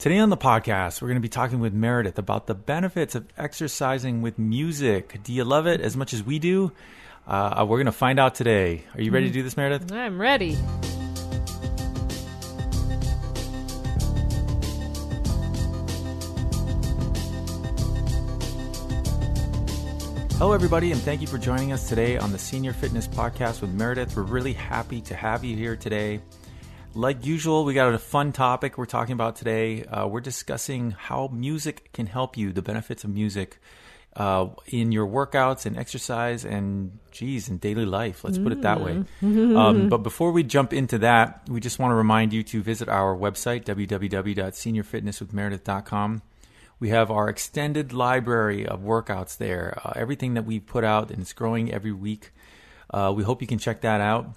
Today 0.00 0.18
on 0.18 0.30
the 0.30 0.36
podcast, 0.38 1.02
we're 1.02 1.08
going 1.08 1.16
to 1.16 1.20
be 1.20 1.28
talking 1.28 1.60
with 1.60 1.74
Meredith 1.74 2.18
about 2.18 2.46
the 2.46 2.54
benefits 2.54 3.14
of 3.14 3.26
exercising 3.36 4.22
with 4.22 4.38
music. 4.38 5.20
Do 5.22 5.30
you 5.30 5.44
love 5.44 5.66
it 5.66 5.82
as 5.82 5.94
much 5.94 6.14
as 6.14 6.22
we 6.22 6.38
do? 6.38 6.72
Uh, 7.26 7.66
we're 7.68 7.76
going 7.76 7.84
to 7.84 7.92
find 7.92 8.18
out 8.18 8.34
today. 8.34 8.82
Are 8.94 9.02
you 9.02 9.10
ready 9.10 9.26
to 9.26 9.32
do 9.34 9.42
this, 9.42 9.58
Meredith? 9.58 9.92
I'm 9.92 10.18
ready. 10.18 10.56
Hello, 20.38 20.54
everybody, 20.54 20.92
and 20.92 21.02
thank 21.02 21.20
you 21.20 21.26
for 21.26 21.36
joining 21.36 21.72
us 21.72 21.90
today 21.90 22.16
on 22.16 22.32
the 22.32 22.38
Senior 22.38 22.72
Fitness 22.72 23.06
Podcast 23.06 23.60
with 23.60 23.74
Meredith. 23.74 24.16
We're 24.16 24.22
really 24.22 24.54
happy 24.54 25.02
to 25.02 25.14
have 25.14 25.44
you 25.44 25.54
here 25.54 25.76
today. 25.76 26.22
Like 26.94 27.24
usual, 27.24 27.64
we 27.64 27.74
got 27.74 27.94
a 27.94 27.98
fun 27.98 28.32
topic 28.32 28.76
we're 28.76 28.84
talking 28.84 29.12
about 29.12 29.36
today. 29.36 29.84
Uh, 29.84 30.08
we're 30.08 30.20
discussing 30.20 30.90
how 30.90 31.30
music 31.32 31.92
can 31.92 32.06
help 32.06 32.36
you, 32.36 32.52
the 32.52 32.62
benefits 32.62 33.04
of 33.04 33.10
music 33.10 33.58
uh, 34.16 34.48
in 34.66 34.90
your 34.90 35.06
workouts 35.06 35.66
and 35.66 35.78
exercise 35.78 36.44
and, 36.44 36.98
geez, 37.12 37.48
in 37.48 37.58
daily 37.58 37.86
life. 37.86 38.24
Let's 38.24 38.38
put 38.38 38.50
it 38.50 38.62
that 38.62 38.80
way. 38.80 39.04
Um, 39.22 39.88
but 39.88 39.98
before 39.98 40.32
we 40.32 40.42
jump 40.42 40.72
into 40.72 40.98
that, 40.98 41.42
we 41.48 41.60
just 41.60 41.78
want 41.78 41.92
to 41.92 41.94
remind 41.94 42.32
you 42.32 42.42
to 42.42 42.60
visit 42.60 42.88
our 42.88 43.16
website, 43.16 43.64
www.seniorfitnesswithmeredith.com. 43.64 46.22
We 46.80 46.88
have 46.88 47.12
our 47.12 47.28
extended 47.28 47.92
library 47.92 48.66
of 48.66 48.80
workouts 48.80 49.36
there, 49.36 49.80
uh, 49.84 49.92
everything 49.94 50.34
that 50.34 50.44
we've 50.44 50.66
put 50.66 50.82
out, 50.82 51.12
and 51.12 51.20
it's 51.20 51.34
growing 51.34 51.72
every 51.72 51.92
week. 51.92 52.32
Uh, 52.92 53.12
we 53.14 53.22
hope 53.22 53.40
you 53.40 53.46
can 53.46 53.58
check 53.58 53.82
that 53.82 54.00
out. 54.00 54.34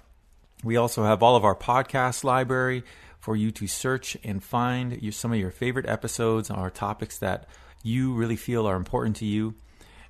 We 0.64 0.76
also 0.78 1.04
have 1.04 1.22
all 1.22 1.36
of 1.36 1.44
our 1.44 1.54
podcast 1.54 2.24
library 2.24 2.84
for 3.20 3.36
you 3.36 3.50
to 3.50 3.66
search 3.66 4.16
and 4.24 4.42
find 4.42 5.00
your, 5.02 5.12
some 5.12 5.30
of 5.30 5.38
your 5.38 5.50
favorite 5.50 5.86
episodes 5.86 6.50
or 6.50 6.70
topics 6.70 7.18
that 7.18 7.46
you 7.82 8.14
really 8.14 8.36
feel 8.36 8.66
are 8.66 8.76
important 8.76 9.16
to 9.16 9.26
you, 9.26 9.56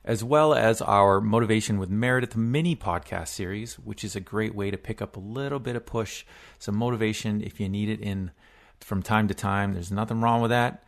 as 0.05 0.23
well 0.23 0.55
as 0.55 0.81
our 0.81 1.21
Motivation 1.21 1.79
with 1.79 1.91
Meredith 1.91 2.37
mini 2.37 2.77
podcast 2.77 3.29
series, 3.29 3.81
which 3.81 4.05
is 4.05 4.15
a 4.15 4.21
great 4.21 4.55
way 4.55 4.71
to 4.71 4.79
pick 4.79 5.03
up 5.03 5.17
a 5.17 5.21
little 5.21 5.59
bit 5.59 5.75
of 5.75 5.87
push, 5.87 6.25
some 6.61 6.77
motivation 6.77 7.43
if 7.43 7.59
you 7.59 7.69
need 7.69 7.89
it 7.89 8.01
in 8.01 8.31
from 8.81 9.03
time 9.03 9.27
to 9.27 9.35
time. 9.35 9.73
There's 9.73 9.91
nothing 9.91 10.21
wrong 10.21 10.41
with 10.41 10.51
that. 10.51 10.85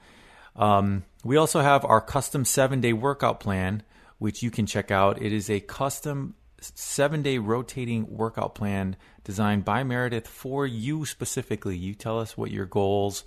Um, 0.55 1.05
we 1.25 1.37
also 1.37 1.61
have 1.61 1.85
our 1.85 2.01
custom 2.01 2.45
seven 2.45 2.81
day 2.81 2.93
workout 2.93 3.41
plan, 3.41 3.83
which 4.19 4.45
you 4.45 4.53
can 4.53 4.67
check 4.67 4.93
out. 4.93 5.21
It 5.21 5.33
is 5.33 5.51
a 5.51 5.59
custom 5.59 6.35
seven 6.61 7.23
day 7.23 7.39
rotating 7.39 8.07
workout 8.09 8.55
plan 8.55 8.97
designed 9.27 9.65
by 9.65 9.85
Meredith 9.85 10.27
for 10.27 10.67
you 10.67 11.05
specifically. 11.05 11.77
You 11.77 11.95
tell 11.95 12.19
us 12.19 12.37
what 12.37 12.51
your 12.51 12.65
goals 12.65 13.25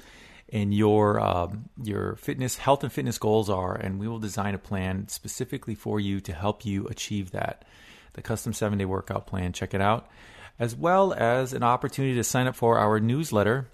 and 0.52 0.74
your 0.74 1.20
um, 1.20 1.70
your 1.84 2.16
fitness, 2.16 2.58
health 2.58 2.84
and 2.84 2.92
fitness 2.92 3.20
goals 3.20 3.50
are, 3.50 3.76
and 3.76 4.00
we 4.00 4.08
will 4.08 4.18
design 4.18 4.56
a 4.56 4.60
plan 4.60 5.08
specifically 5.10 5.76
for 5.76 6.00
you 6.00 6.20
to 6.22 6.34
help 6.34 6.66
you 6.66 6.88
achieve 6.88 7.32
that. 7.32 7.66
The 8.14 8.22
custom 8.24 8.54
seven 8.54 8.80
day 8.80 8.86
workout 8.86 9.28
plan. 9.28 9.54
Check 9.54 9.76
it 9.76 9.82
out, 9.82 10.10
as 10.58 10.76
well 10.76 11.14
as 11.14 11.54
an 11.54 11.62
opportunity 11.62 12.16
to 12.16 12.24
sign 12.24 12.48
up 12.48 12.56
for 12.56 12.80
our 12.80 13.00
newsletter 13.00 13.68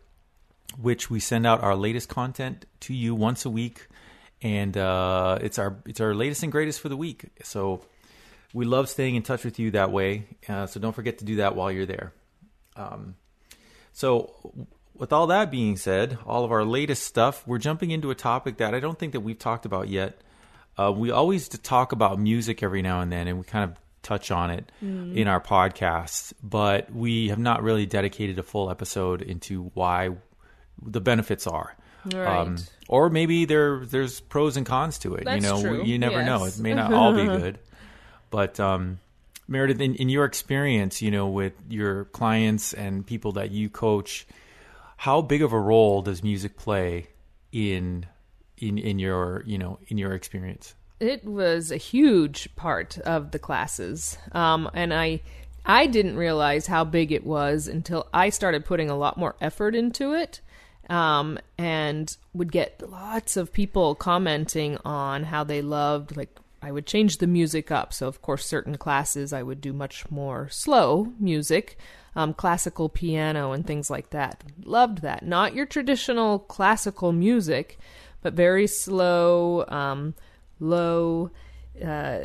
which 0.82 1.10
we 1.10 1.20
send 1.20 1.46
out 1.46 1.62
our 1.62 1.76
latest 1.76 2.10
content 2.10 2.66
to 2.82 2.94
you 2.94 3.16
once 3.16 3.46
a 3.46 3.50
week, 3.50 3.88
and 4.42 4.76
uh, 4.78 5.38
it's 5.42 5.60
our 5.60 5.78
it's 5.86 6.02
our 6.02 6.14
latest 6.14 6.44
and 6.44 6.52
greatest 6.52 6.80
for 6.82 6.90
the 6.90 6.98
week. 6.98 7.30
So 7.44 7.82
we 8.56 8.64
love 8.64 8.88
staying 8.88 9.16
in 9.16 9.22
touch 9.22 9.44
with 9.44 9.60
you 9.60 9.72
that 9.72 9.92
way. 9.92 10.24
Uh, 10.48 10.66
so 10.66 10.80
don't 10.80 10.94
forget 10.94 11.18
to 11.18 11.26
do 11.26 11.36
that 11.36 11.58
while 11.58 11.70
you're 11.70 11.86
there. 11.86 12.14
Um, 12.78 13.16
so 13.92 14.34
with 14.96 15.12
all 15.12 15.28
that 15.28 15.52
being 15.52 15.76
said, 15.76 16.18
all 16.26 16.46
of 16.46 16.54
our 16.54 16.64
latest 16.64 17.04
stuff, 17.04 17.46
we're 17.46 17.58
jumping 17.58 17.92
into 17.92 18.12
a 18.12 18.16
topic 18.16 18.58
that 18.58 18.74
I 18.74 18.80
don't 18.80 18.98
think 18.98 19.12
that 19.12 19.20
we've 19.20 19.38
talked 19.38 19.66
about 19.66 19.90
yet. 19.90 20.22
Uh, 20.78 20.94
we 20.96 21.12
always 21.12 21.50
talk 21.50 21.92
about 21.92 22.18
music 22.18 22.64
every 22.64 22.82
now 22.82 23.02
and 23.02 23.12
then, 23.12 23.28
and 23.28 23.38
we 23.38 23.44
kind 23.44 23.70
of 23.70 23.78
touch 24.04 24.32
on 24.32 24.52
it 24.52 24.72
mm. 24.82 25.14
in 25.14 25.28
our 25.28 25.42
podcasts, 25.42 26.32
but 26.42 26.90
we 26.94 27.28
have 27.28 27.40
not 27.40 27.62
really 27.62 27.86
dedicated 27.86 28.40
a 28.40 28.44
full 28.44 28.70
episode 28.70 29.22
into 29.22 29.70
why 29.74 30.12
the 30.82 31.02
benefits 31.02 31.46
are. 31.46 31.76
Right. 32.06 32.26
Um, 32.26 32.58
or 32.88 33.10
maybe 33.10 33.44
there 33.44 33.86
there's 33.86 34.22
pros 34.22 34.56
and 34.56 34.66
cons 34.66 35.00
to 35.00 35.16
it. 35.16 35.26
That's 35.26 35.44
you 35.44 35.52
know, 35.52 35.62
true. 35.62 35.84
you 35.84 36.00
never 36.00 36.20
yes. 36.20 36.26
know. 36.26 36.46
It 36.46 36.58
may 36.60 36.74
not 36.74 36.94
all 36.94 37.14
be 37.14 37.26
good. 37.26 37.60
But 38.36 38.60
um, 38.60 39.00
Meredith, 39.48 39.80
in, 39.80 39.96
in 39.96 40.10
your 40.10 40.26
experience, 40.26 41.02
you 41.02 41.10
know, 41.10 41.30
with 41.30 41.54
your 41.70 42.04
clients 42.04 42.74
and 42.74 43.08
people 43.08 43.32
that 43.32 43.52
you 43.52 43.70
coach, 43.70 44.28
how 44.98 45.22
big 45.22 45.42
of 45.42 45.54
a 45.54 45.58
role 45.58 46.02
does 46.02 46.22
music 46.22 46.58
play 46.58 47.08
in 47.54 48.06
in 48.58 48.78
in 48.78 49.00
your 49.00 49.42
you 49.46 49.58
know 49.58 49.80
in 49.88 49.98
your 49.98 50.12
experience? 50.12 50.76
It 51.00 51.24
was 51.24 51.72
a 51.72 51.78
huge 51.78 52.54
part 52.58 52.98
of 52.98 53.32
the 53.32 53.40
classes, 53.40 54.18
um, 54.34 54.70
and 54.74 54.94
I 54.94 55.22
I 55.66 55.88
didn't 55.88 56.18
realize 56.18 56.68
how 56.68 56.84
big 56.84 57.14
it 57.14 57.26
was 57.26 57.70
until 57.70 58.10
I 58.14 58.32
started 58.32 58.66
putting 58.66 58.90
a 58.90 58.98
lot 58.98 59.18
more 59.18 59.38
effort 59.40 59.76
into 59.76 60.12
it 60.12 60.42
um, 60.90 61.40
and 61.58 62.18
would 62.34 62.52
get 62.52 62.84
lots 62.90 63.38
of 63.38 63.54
people 63.54 63.96
commenting 63.96 64.78
on 64.84 65.24
how 65.24 65.46
they 65.46 65.62
loved 65.62 66.18
like 66.18 66.38
I 66.66 66.72
would 66.72 66.86
change 66.88 67.18
the 67.20 67.28
music 67.28 67.70
up. 67.72 67.94
So 67.94 68.08
of 68.08 68.22
course, 68.22 68.46
certain 68.46 68.78
classes 68.78 69.32
I 69.34 69.44
would 69.44 69.62
do 69.62 69.72
much 69.72 70.10
more 70.10 70.50
slow 70.50 71.14
music, 71.20 71.78
um, 72.16 72.34
classical 72.34 72.90
piano 72.90 73.52
and 73.52 73.66
things 73.68 73.90
like 73.90 74.10
that. 74.10 74.44
Loved 74.64 75.02
that. 75.04 75.24
Not 75.26 75.54
your 75.54 75.66
traditional 75.68 76.40
classical 76.40 77.12
music, 77.12 77.78
but 78.22 78.34
very 78.34 78.68
slow, 78.68 79.66
um, 79.68 80.16
low 80.60 81.30
uh, 81.86 82.20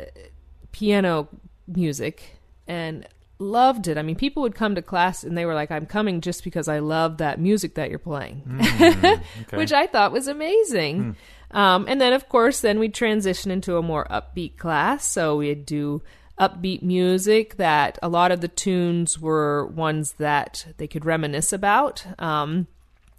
piano 0.71 1.27
music 1.67 2.39
and 2.67 3.07
loved 3.39 3.87
it. 3.87 3.97
I 3.97 4.01
mean, 4.01 4.15
people 4.15 4.43
would 4.43 4.55
come 4.55 4.75
to 4.75 4.81
class 4.81 5.23
and 5.23 5.37
they 5.37 5.45
were 5.45 5.53
like, 5.55 5.71
I'm 5.71 5.85
coming 5.85 6.21
just 6.21 6.43
because 6.43 6.67
I 6.67 6.79
love 6.79 7.17
that 7.17 7.39
music 7.39 7.75
that 7.75 7.89
you're 7.89 7.99
playing, 7.99 8.43
Mm, 8.47 9.21
okay. 9.43 9.57
which 9.57 9.73
I 9.73 9.87
thought 9.87 10.11
was 10.11 10.27
amazing. 10.27 11.15
Um, 11.51 11.85
and 11.87 11.99
then, 11.99 12.13
of 12.13 12.29
course, 12.29 12.61
then 12.61 12.79
we'd 12.79 12.93
transition 12.93 13.51
into 13.51 13.77
a 13.77 13.81
more 13.81 14.07
upbeat 14.09 14.57
class. 14.57 15.05
So 15.05 15.37
we'd 15.37 15.65
do 15.65 16.01
upbeat 16.39 16.81
music 16.81 17.57
that 17.57 17.99
a 18.01 18.09
lot 18.09 18.31
of 18.31 18.41
the 18.41 18.47
tunes 18.47 19.19
were 19.19 19.67
ones 19.67 20.13
that 20.13 20.65
they 20.77 20.87
could 20.87 21.05
reminisce 21.05 21.53
about. 21.53 22.05
Um, 22.19 22.67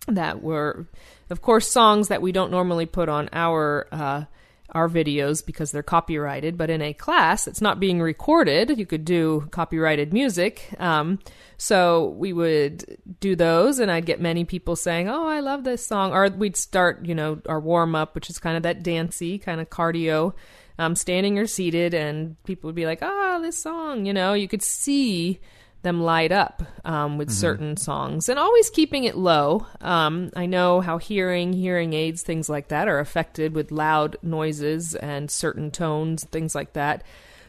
that 0.08 0.42
were, 0.42 0.86
of 1.30 1.42
course, 1.42 1.68
songs 1.68 2.08
that 2.08 2.22
we 2.22 2.32
don't 2.32 2.50
normally 2.50 2.86
put 2.86 3.08
on 3.08 3.28
our 3.32 3.86
uh, 3.92 4.24
our 4.72 4.88
videos 4.88 5.44
because 5.44 5.70
they're 5.70 5.82
copyrighted. 5.82 6.56
But 6.58 6.70
in 6.70 6.82
a 6.82 6.92
class 6.92 7.44
that's 7.44 7.60
not 7.60 7.80
being 7.80 8.00
recorded, 8.00 8.78
you 8.78 8.86
could 8.86 9.04
do 9.04 9.48
copyrighted 9.50 10.12
music. 10.12 10.74
Um, 10.78 11.18
so 11.56 12.08
we 12.18 12.32
would 12.32 12.98
do 13.20 13.36
those, 13.36 13.78
and 13.78 13.90
I'd 13.90 14.06
get 14.06 14.20
many 14.20 14.44
people 14.44 14.74
saying, 14.74 15.08
"Oh, 15.08 15.26
I 15.26 15.40
love 15.40 15.64
this 15.64 15.86
song," 15.86 16.12
or 16.12 16.28
we'd 16.28 16.56
start, 16.56 17.04
you 17.06 17.14
know, 17.14 17.40
our 17.46 17.60
warm 17.60 17.94
up, 17.94 18.14
which 18.14 18.30
is 18.30 18.38
kind 18.38 18.56
of 18.56 18.64
that 18.64 18.82
dancey 18.82 19.38
kind 19.38 19.60
of 19.60 19.70
cardio. 19.70 20.34
Um, 20.78 20.96
standing 20.96 21.38
or 21.38 21.46
seated, 21.46 21.92
and 21.92 22.42
people 22.44 22.66
would 22.68 22.74
be 22.74 22.86
like, 22.86 23.00
"Ah, 23.02 23.38
this 23.40 23.58
song," 23.58 24.06
you 24.06 24.12
know. 24.12 24.32
You 24.32 24.48
could 24.48 24.62
see 24.62 25.38
them 25.82 26.00
light 26.00 26.32
up 26.32 26.62
um, 26.84 27.18
with 27.18 27.30
certain 27.30 27.76
songs 27.76 28.28
and 28.28 28.38
always 28.38 28.70
keeping 28.70 29.04
it 29.04 29.16
low. 29.16 29.66
Um, 29.80 30.30
I 30.36 30.46
know 30.46 30.80
how 30.80 30.98
hearing, 30.98 31.52
hearing 31.52 31.92
aids, 31.92 32.22
things 32.22 32.48
like 32.48 32.68
that 32.68 32.88
are 32.88 33.00
affected 33.00 33.54
with 33.54 33.72
loud 33.72 34.16
noises 34.22 34.94
and 34.94 35.30
certain 35.30 35.70
tones, 35.70 36.24
things 36.24 36.54
like 36.54 36.72
that. 36.74 37.02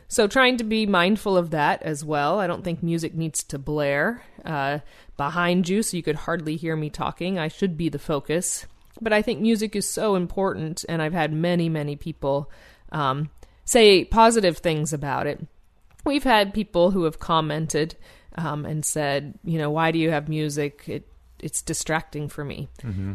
So 0.08 0.28
trying 0.28 0.58
to 0.58 0.64
be 0.64 0.86
mindful 0.86 1.38
of 1.38 1.52
that 1.52 1.82
as 1.84 2.04
well. 2.04 2.40
I 2.40 2.48
don't 2.48 2.64
think 2.64 2.84
music 2.84 3.16
needs 3.16 3.44
to 3.46 3.58
blare 3.58 4.24
uh, 4.46 4.80
behind 5.18 5.70
you 5.70 5.82
so 5.82 5.98
you 5.98 6.04
could 6.04 6.16
hardly 6.16 6.56
hear 6.56 6.76
me 6.76 6.90
talking. 6.90 7.40
I 7.40 7.48
should 7.48 7.78
be 7.78 7.90
the 7.90 8.00
focus. 8.00 8.66
But 9.02 9.14
I 9.14 9.22
think 9.22 9.42
music 9.42 9.76
is 9.76 9.90
so 9.90 10.14
important, 10.16 10.86
and 10.88 11.02
I've 11.02 11.14
had 11.14 11.34
many, 11.34 11.68
many 11.68 11.96
people 11.96 12.52
um, 12.92 13.32
say 13.66 14.06
positive 14.06 14.60
things 14.60 14.94
about 14.94 15.26
it. 15.26 15.46
We've 16.06 16.24
had 16.24 16.54
people 16.54 16.92
who 16.92 17.06
have 17.06 17.18
commented 17.18 17.96
um, 18.36 18.66
and 18.66 18.86
said, 18.86 19.38
you 19.44 19.58
know, 19.58 19.70
why 19.70 19.92
do 19.92 20.00
you 20.00 20.12
have 20.12 20.30
music? 20.30 20.84
It 20.88 21.08
it's 21.40 21.62
distracting 21.62 22.30
for 22.30 22.46
me, 22.46 22.70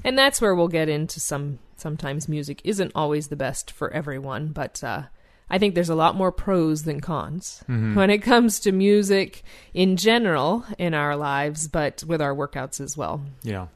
and 0.05 0.19
that's 0.19 0.41
where 0.41 0.55
we'll 0.55 0.69
get 0.69 0.89
into 0.89 1.21
some. 1.21 1.59
Sometimes 1.77 2.29
music 2.29 2.61
isn't 2.65 2.93
always 2.95 3.29
the 3.29 3.37
best 3.37 3.71
for 3.71 3.91
everyone, 3.93 4.49
but 4.49 4.83
uh, 4.83 5.03
I 5.51 5.59
think 5.59 5.75
there's 5.75 5.89
a 5.89 5.95
lot 5.95 6.15
more 6.15 6.33
pros 6.33 6.83
than 6.83 7.01
cons 7.01 7.63
when 7.95 8.11
it 8.11 8.19
comes 8.19 8.61
to 8.61 8.73
music 8.73 9.43
in 9.73 9.97
general 9.97 10.65
in 10.77 10.93
our 10.93 11.17
lives, 11.17 11.69
but 11.69 12.05
with 12.07 12.21
our 12.21 12.35
workouts 12.35 12.81
as 12.81 12.97
well. 12.97 13.23
Yeah. 13.43 13.69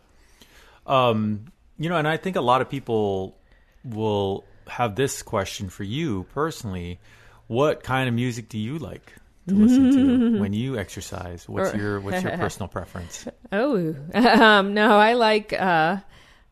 Um, 0.87 1.47
you 1.79 1.89
know, 1.89 1.97
and 1.97 2.07
I 2.07 2.17
think 2.17 2.37
a 2.37 2.41
lot 2.41 2.61
of 2.61 2.69
people 2.69 3.39
will 3.85 4.45
have 4.69 4.97
this 4.97 5.23
question 5.23 5.71
for 5.71 5.85
you 5.85 6.25
personally. 6.35 7.01
What 7.47 7.83
kind 7.83 8.09
of 8.09 8.15
music 8.15 8.49
do 8.49 8.59
you 8.59 8.79
like 8.79 9.15
to 9.49 9.55
listen 9.55 9.93
to 9.93 10.41
when 10.41 10.53
you 10.53 10.79
exercise? 10.79 11.49
What's 11.49 11.75
Or- 11.75 11.77
your 11.77 12.01
what's 12.01 12.23
your 12.23 12.37
personal 12.37 12.69
preference? 12.69 13.27
Oh, 13.51 13.95
um, 14.15 14.75
no, 14.75 14.97
I 14.99 15.15
like 15.15 15.53
uh, 15.53 15.99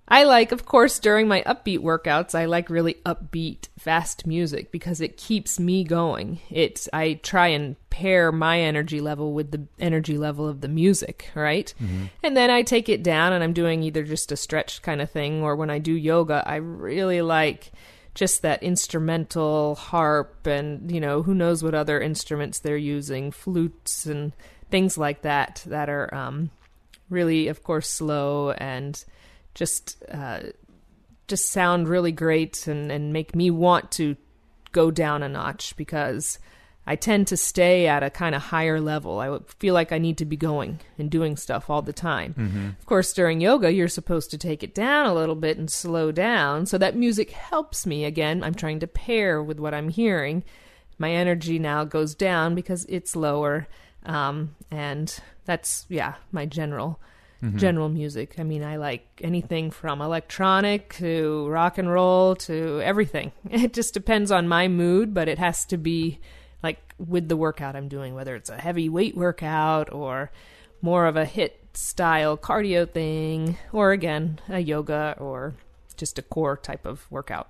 I 0.08 0.24
like, 0.24 0.50
of 0.50 0.66
course, 0.66 0.98
during 0.98 1.28
my 1.28 1.42
upbeat 1.46 1.78
workouts, 1.78 2.34
I 2.34 2.46
like 2.46 2.68
really 2.68 2.94
upbeat, 3.06 3.68
fast 3.78 4.26
music 4.26 4.72
because 4.72 5.00
it 5.00 5.16
keeps 5.16 5.60
me 5.60 5.84
going. 5.84 6.40
It's 6.50 6.88
I 6.92 7.14
try 7.22 7.46
and 7.48 7.76
pair 7.90 8.32
my 8.32 8.58
energy 8.60 9.00
level 9.00 9.34
with 9.34 9.52
the 9.52 9.66
energy 9.78 10.18
level 10.18 10.48
of 10.48 10.62
the 10.62 10.68
music, 10.68 11.30
right? 11.36 11.72
And 12.24 12.36
then 12.36 12.50
I 12.50 12.62
take 12.62 12.88
it 12.88 13.04
down 13.04 13.32
and 13.32 13.44
I'm 13.44 13.52
doing 13.52 13.84
either 13.84 14.02
just 14.02 14.32
a 14.32 14.36
stretch 14.36 14.82
kind 14.82 15.00
of 15.00 15.10
thing 15.10 15.42
or 15.42 15.54
when 15.54 15.70
I 15.70 15.78
do 15.78 15.92
yoga, 15.92 16.42
I 16.44 16.56
really 16.56 17.22
like 17.22 17.70
just 18.14 18.42
that 18.42 18.62
instrumental 18.62 19.74
harp 19.76 20.46
and, 20.46 20.90
you 20.90 21.00
know, 21.00 21.22
who 21.22 21.34
knows 21.34 21.62
what 21.62 21.74
other 21.74 22.00
instruments 22.00 22.58
they're 22.58 22.76
using, 22.76 23.30
flutes 23.30 24.06
and 24.06 24.32
things 24.70 24.96
like 24.96 25.22
that 25.22 25.64
that 25.66 25.88
are 25.88 26.12
um 26.14 26.48
really 27.10 27.48
of 27.48 27.62
course 27.62 27.88
slow 27.88 28.52
and 28.52 29.04
just 29.54 30.02
uh, 30.10 30.40
just 31.26 31.50
sound 31.50 31.88
really 31.88 32.12
great 32.12 32.66
and, 32.66 32.90
and 32.90 33.12
make 33.12 33.34
me 33.34 33.50
want 33.50 33.90
to 33.90 34.16
go 34.72 34.90
down 34.90 35.22
a 35.22 35.28
notch 35.28 35.76
because 35.76 36.38
I 36.90 36.96
tend 36.96 37.28
to 37.28 37.36
stay 37.36 37.86
at 37.86 38.02
a 38.02 38.10
kind 38.10 38.34
of 38.34 38.42
higher 38.42 38.80
level. 38.80 39.20
I 39.20 39.38
feel 39.60 39.74
like 39.74 39.92
I 39.92 39.98
need 39.98 40.18
to 40.18 40.24
be 40.24 40.36
going 40.36 40.80
and 40.98 41.08
doing 41.08 41.36
stuff 41.36 41.70
all 41.70 41.82
the 41.82 41.92
time. 41.92 42.74
Of 42.80 42.86
course, 42.86 43.12
during 43.12 43.40
yoga, 43.40 43.72
you're 43.72 43.86
supposed 43.86 44.32
to 44.32 44.38
take 44.38 44.64
it 44.64 44.74
down 44.74 45.06
a 45.06 45.14
little 45.14 45.36
bit 45.36 45.56
and 45.56 45.70
slow 45.70 46.10
down. 46.10 46.66
So 46.66 46.78
that 46.78 46.96
music 46.96 47.30
helps 47.30 47.86
me. 47.86 48.04
Again, 48.04 48.42
I'm 48.42 48.54
trying 48.54 48.80
to 48.80 48.88
pair 48.88 49.40
with 49.40 49.60
what 49.60 49.72
I'm 49.72 49.88
hearing. 49.88 50.42
My 50.98 51.12
energy 51.12 51.60
now 51.60 51.84
goes 51.84 52.16
down 52.16 52.56
because 52.56 52.86
it's 52.88 53.14
lower. 53.14 53.68
Um, 54.04 54.56
and 54.72 55.16
that's, 55.44 55.86
yeah, 55.88 56.14
my 56.32 56.44
general 56.44 56.98
general 57.56 57.88
music. 57.88 58.34
I 58.38 58.42
mean, 58.42 58.62
I 58.62 58.76
like 58.76 59.06
anything 59.22 59.70
from 59.70 60.02
electronic 60.02 60.92
to 60.94 61.48
rock 61.48 61.78
and 61.78 61.90
roll 61.90 62.34
to 62.36 62.80
everything. 62.82 63.32
It 63.50 63.72
just 63.72 63.94
depends 63.94 64.30
on 64.30 64.48
my 64.48 64.68
mood, 64.68 65.14
but 65.14 65.28
it 65.28 65.38
has 65.38 65.64
to 65.66 65.78
be 65.78 66.18
with 67.08 67.28
the 67.28 67.36
workout 67.36 67.74
I'm 67.76 67.88
doing, 67.88 68.14
whether 68.14 68.34
it's 68.36 68.50
a 68.50 68.56
heavy 68.58 68.88
weight 68.88 69.16
workout 69.16 69.92
or 69.92 70.30
more 70.82 71.06
of 71.06 71.16
a 71.16 71.24
HIIT 71.26 71.52
style 71.74 72.36
cardio 72.36 72.88
thing, 72.88 73.56
or 73.72 73.92
again, 73.92 74.38
a 74.48 74.60
yoga 74.60 75.16
or 75.18 75.54
just 75.96 76.18
a 76.18 76.22
core 76.22 76.56
type 76.56 76.84
of 76.86 77.06
workout. 77.10 77.48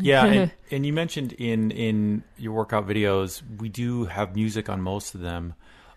Yeah, 0.00 0.24
and, 0.26 0.50
and 0.70 0.86
you 0.86 0.92
mentioned 0.92 1.32
in 1.32 1.70
in 1.70 2.22
your 2.38 2.52
workout 2.52 2.86
videos, 2.86 3.42
we 3.58 3.68
do 3.68 4.04
have 4.06 4.34
music 4.34 4.68
on 4.68 4.80
most 4.80 5.14
of 5.14 5.20
them, 5.20 5.54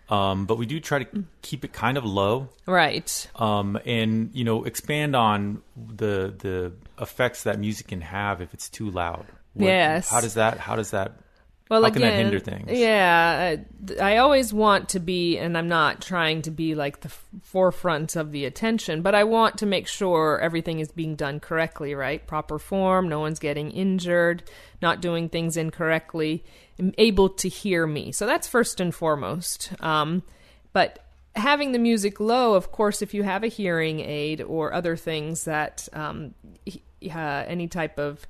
um, 0.08 0.46
but 0.46 0.58
we 0.58 0.66
do 0.66 0.80
try 0.80 1.04
to 1.04 1.24
keep 1.42 1.64
it 1.64 1.72
kind 1.72 1.96
of 1.96 2.04
low, 2.04 2.48
Right. 2.66 3.28
um, 3.36 3.78
and 3.86 4.30
you 4.34 4.44
know 4.44 4.64
expand 4.64 5.14
on 5.14 5.62
the 5.76 6.34
the 6.36 6.72
effects 7.00 7.44
that 7.44 7.58
music 7.60 7.88
can 7.88 8.00
have 8.00 8.40
if 8.40 8.52
it's 8.54 8.68
too 8.68 8.90
loud. 8.90 9.26
What- 9.54 9.66
Yes. 9.68 10.10
How 10.10 10.20
does 10.20 10.34
that? 10.34 10.58
How 10.58 10.74
does 10.76 10.90
that? 10.90 11.12
Well, 11.68 11.82
How 11.82 11.88
again, 11.88 12.00
can 12.00 12.10
that 12.10 12.16
hinder 12.16 12.38
things? 12.38 12.78
Yeah, 12.78 13.56
I, 14.00 14.18
always 14.18 14.52
want 14.54 14.90
to 14.90 15.00
be, 15.00 15.36
and 15.36 15.58
I'm 15.58 15.66
not 15.66 16.00
trying 16.00 16.42
to 16.42 16.52
be 16.52 16.76
like 16.76 17.00
the 17.00 17.08
f- 17.08 17.24
forefront 17.42 18.14
of 18.14 18.30
the 18.30 18.44
attention, 18.44 19.02
but 19.02 19.16
I 19.16 19.24
want 19.24 19.58
to 19.58 19.66
make 19.66 19.88
sure 19.88 20.38
everything 20.38 20.78
is 20.78 20.92
being 20.92 21.16
done 21.16 21.40
correctly, 21.40 21.94
right? 21.96 22.24
Proper 22.24 22.60
form, 22.60 23.08
no 23.08 23.18
one's 23.18 23.40
getting 23.40 23.72
injured, 23.72 24.44
not 24.80 25.00
doing 25.00 25.28
things 25.28 25.56
incorrectly, 25.56 26.44
able 26.98 27.30
to 27.30 27.48
hear 27.48 27.84
me. 27.84 28.12
So 28.12 28.26
that's 28.26 28.46
first 28.46 28.78
and 28.78 28.94
foremost. 28.94 29.72
Um, 29.80 30.22
but 30.72 31.00
having 31.34 31.72
the 31.72 31.80
music 31.80 32.20
low, 32.20 32.54
of 32.54 32.70
course, 32.70 33.02
if 33.02 33.12
you 33.12 33.24
have 33.24 33.42
a 33.42 33.48
hearing 33.48 33.98
aid 33.98 34.40
or 34.40 34.72
other 34.72 34.96
things 34.96 35.44
that 35.44 35.88
um, 35.92 36.34
uh, 36.68 37.44
any 37.48 37.66
type 37.66 37.98
of 37.98 38.24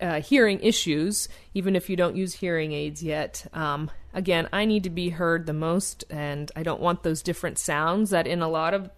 uh, 0.00 0.20
hearing 0.20 0.60
issues, 0.60 1.28
even 1.54 1.76
if 1.76 1.90
you 1.90 1.96
don't 1.96 2.16
use 2.16 2.34
hearing 2.34 2.72
aids 2.72 3.02
yet. 3.02 3.46
Um, 3.52 3.90
again, 4.14 4.48
I 4.52 4.64
need 4.64 4.84
to 4.84 4.90
be 4.90 5.10
heard 5.10 5.46
the 5.46 5.52
most, 5.52 6.04
and 6.10 6.50
I 6.56 6.62
don't 6.62 6.80
want 6.80 7.02
those 7.02 7.22
different 7.22 7.58
sounds 7.58 8.10
that 8.10 8.26
in 8.26 8.42
a 8.42 8.48
lot 8.48 8.74
of 8.74 8.90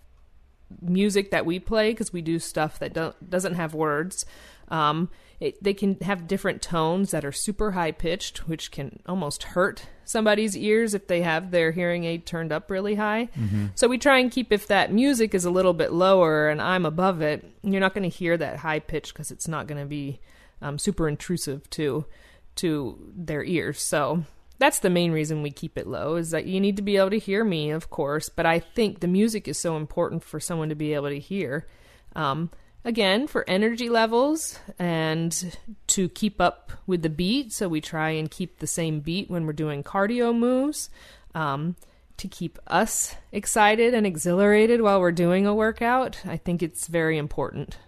music 0.80 1.30
that 1.32 1.44
we 1.44 1.58
play, 1.58 1.90
because 1.90 2.12
we 2.12 2.22
do 2.22 2.38
stuff 2.38 2.78
that 2.78 2.92
don't 2.92 3.30
doesn't 3.30 3.54
have 3.54 3.74
words. 3.74 4.24
Um, 4.68 5.10
it, 5.38 5.62
they 5.62 5.74
can 5.74 5.96
have 6.02 6.28
different 6.28 6.62
tones 6.62 7.10
that 7.10 7.24
are 7.24 7.32
super 7.32 7.72
high 7.72 7.90
pitched, 7.90 8.46
which 8.46 8.70
can 8.70 9.00
almost 9.06 9.42
hurt 9.42 9.86
somebody's 10.04 10.56
ears 10.56 10.94
if 10.94 11.08
they 11.08 11.22
have 11.22 11.50
their 11.50 11.72
hearing 11.72 12.04
aid 12.04 12.24
turned 12.26 12.52
up 12.52 12.70
really 12.70 12.94
high. 12.94 13.28
So 13.74 13.88
we 13.88 13.98
try 13.98 14.18
and 14.18 14.30
keep 14.30 14.52
if 14.52 14.68
that 14.68 14.92
music 14.92 15.34
is 15.34 15.44
a 15.44 15.50
little 15.50 15.72
bit 15.72 15.92
lower 15.92 16.48
and 16.48 16.62
I'm 16.62 16.86
above 16.86 17.22
it, 17.22 17.44
you're 17.62 17.80
not 17.80 17.92
going 17.92 18.08
to 18.08 18.16
hear 18.16 18.36
that 18.36 18.58
high 18.58 18.78
pitch 18.78 19.12
because 19.12 19.32
it's 19.32 19.48
not 19.48 19.66
going 19.66 19.80
to 19.80 19.86
be 19.86 20.20
um, 20.62 20.78
super 20.78 21.08
intrusive 21.08 21.68
to 21.70 22.06
to 22.54 22.98
their 23.14 23.42
ears. 23.44 23.80
So 23.80 24.24
that's 24.58 24.78
the 24.78 24.90
main 24.90 25.12
reason 25.12 25.42
we 25.42 25.50
keep 25.50 25.76
it 25.76 25.86
low 25.86 26.16
is 26.16 26.30
that 26.30 26.46
you 26.46 26.60
need 26.60 26.76
to 26.76 26.82
be 26.82 26.96
able 26.96 27.10
to 27.10 27.18
hear 27.18 27.44
me, 27.44 27.70
of 27.70 27.90
course. 27.90 28.28
But 28.28 28.46
I 28.46 28.60
think 28.60 29.00
the 29.00 29.08
music 29.08 29.48
is 29.48 29.58
so 29.58 29.76
important 29.76 30.22
for 30.22 30.38
someone 30.38 30.68
to 30.68 30.74
be 30.74 30.94
able 30.94 31.08
to 31.08 31.18
hear. 31.18 31.66
Um, 32.14 32.50
again, 32.84 33.26
for 33.26 33.44
energy 33.48 33.88
levels 33.88 34.58
and 34.78 35.56
to 35.88 36.08
keep 36.10 36.40
up 36.40 36.72
with 36.86 37.02
the 37.02 37.08
beat. 37.08 37.52
So 37.52 37.68
we 37.68 37.80
try 37.80 38.10
and 38.10 38.30
keep 38.30 38.58
the 38.58 38.66
same 38.66 39.00
beat 39.00 39.30
when 39.30 39.46
we're 39.46 39.52
doing 39.52 39.82
cardio 39.82 40.36
moves. 40.36 40.90
Um, 41.34 41.76
to 42.18 42.28
keep 42.28 42.58
us 42.68 43.16
excited 43.32 43.94
and 43.94 44.06
exhilarated 44.06 44.80
while 44.82 45.00
we're 45.00 45.10
doing 45.10 45.46
a 45.46 45.54
workout, 45.54 46.20
I 46.24 46.36
think 46.36 46.62
it's 46.62 46.86
very 46.86 47.18
important. 47.18 47.78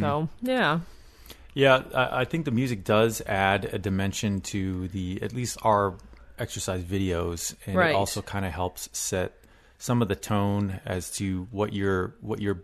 So, 0.00 0.28
yeah. 0.42 0.80
Yeah, 1.56 1.82
I, 1.94 2.20
I 2.20 2.24
think 2.26 2.44
the 2.44 2.50
music 2.50 2.84
does 2.84 3.22
add 3.24 3.64
a 3.72 3.78
dimension 3.78 4.40
to 4.52 4.88
the 4.88 5.20
at 5.22 5.32
least 5.32 5.56
our 5.62 5.94
exercise 6.38 6.82
videos, 6.84 7.54
and 7.66 7.76
Right. 7.76 7.90
it 7.90 7.96
also 7.96 8.20
kind 8.20 8.44
of 8.44 8.52
helps 8.52 8.90
set 8.92 9.32
some 9.78 10.02
of 10.02 10.08
the 10.08 10.16
tone 10.16 10.80
as 10.84 11.10
to 11.16 11.48
what 11.50 11.72
you're 11.72 12.14
what 12.20 12.40
you're 12.42 12.62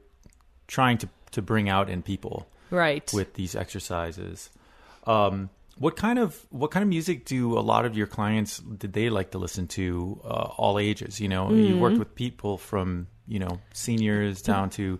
trying 0.68 0.98
to 0.98 1.08
to 1.30 1.40
bring 1.40 1.70
out 1.70 1.88
in 1.88 2.02
people 2.02 2.46
Right. 2.70 3.10
with 3.14 3.32
these 3.32 3.56
exercises. 3.56 4.50
Um, 5.06 5.48
what 5.78 5.96
kind 5.96 6.18
of 6.18 6.38
what 6.50 6.70
kind 6.70 6.82
of 6.82 6.88
music 6.90 7.24
do 7.24 7.58
a 7.58 7.64
lot 7.64 7.86
of 7.86 7.96
your 7.96 8.06
clients 8.06 8.58
did 8.58 8.92
they 8.92 9.08
like 9.08 9.30
to 9.30 9.38
listen 9.38 9.68
to? 9.68 10.20
Uh, 10.22 10.52
all 10.60 10.78
ages, 10.78 11.18
you 11.18 11.28
know. 11.28 11.48
You 11.54 11.72
Mm-hmm. 11.72 11.80
worked 11.80 11.98
with 11.98 12.14
people 12.14 12.58
from 12.58 13.06
you 13.26 13.38
know 13.38 13.58
seniors 13.72 14.42
down 14.42 14.68
to 14.70 14.98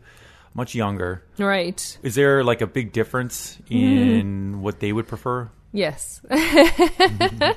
much 0.55 0.75
younger. 0.75 1.25
right. 1.39 1.99
Is 2.03 2.15
there 2.15 2.45
like 2.45 2.61
a 2.61 2.67
big 2.67 2.93
difference 2.93 3.59
in 3.69 4.61
what 4.61 4.81
they 4.81 4.93
would 4.93 5.09
prefer? 5.09 5.51
Yes. 5.73 6.21
uh, 6.31 7.55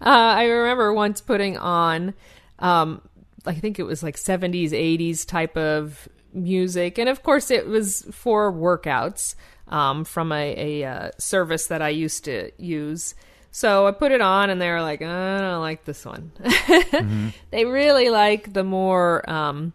I 0.00 0.44
remember 0.44 0.92
once 0.92 1.20
putting 1.20 1.56
on, 1.56 2.14
um, 2.58 3.00
I 3.46 3.54
think 3.54 3.78
it 3.78 3.84
was 3.84 4.02
like 4.02 4.16
70s, 4.16 4.70
80s 4.70 5.26
type 5.26 5.56
of 5.56 6.08
music. 6.32 6.98
And 6.98 7.08
of 7.08 7.22
course, 7.22 7.50
it 7.50 7.66
was 7.66 8.04
for 8.10 8.52
workouts 8.52 9.36
um, 9.68 10.04
from 10.04 10.32
a, 10.32 10.82
a 10.82 10.88
uh, 10.88 11.10
service 11.18 11.68
that 11.68 11.82
I 11.82 11.90
used 11.90 12.24
to 12.24 12.50
use. 12.58 13.14
So 13.52 13.86
I 13.86 13.92
put 13.92 14.12
it 14.12 14.22
on, 14.22 14.48
and 14.48 14.60
they 14.60 14.70
were 14.70 14.80
like, 14.80 15.02
I 15.02 15.40
don't 15.40 15.60
like 15.60 15.84
this 15.84 16.04
one. 16.06 16.32
They 17.50 17.66
really 17.66 18.08
like 18.08 18.52
the 18.52 18.64
more. 18.64 19.28
Um, 19.30 19.74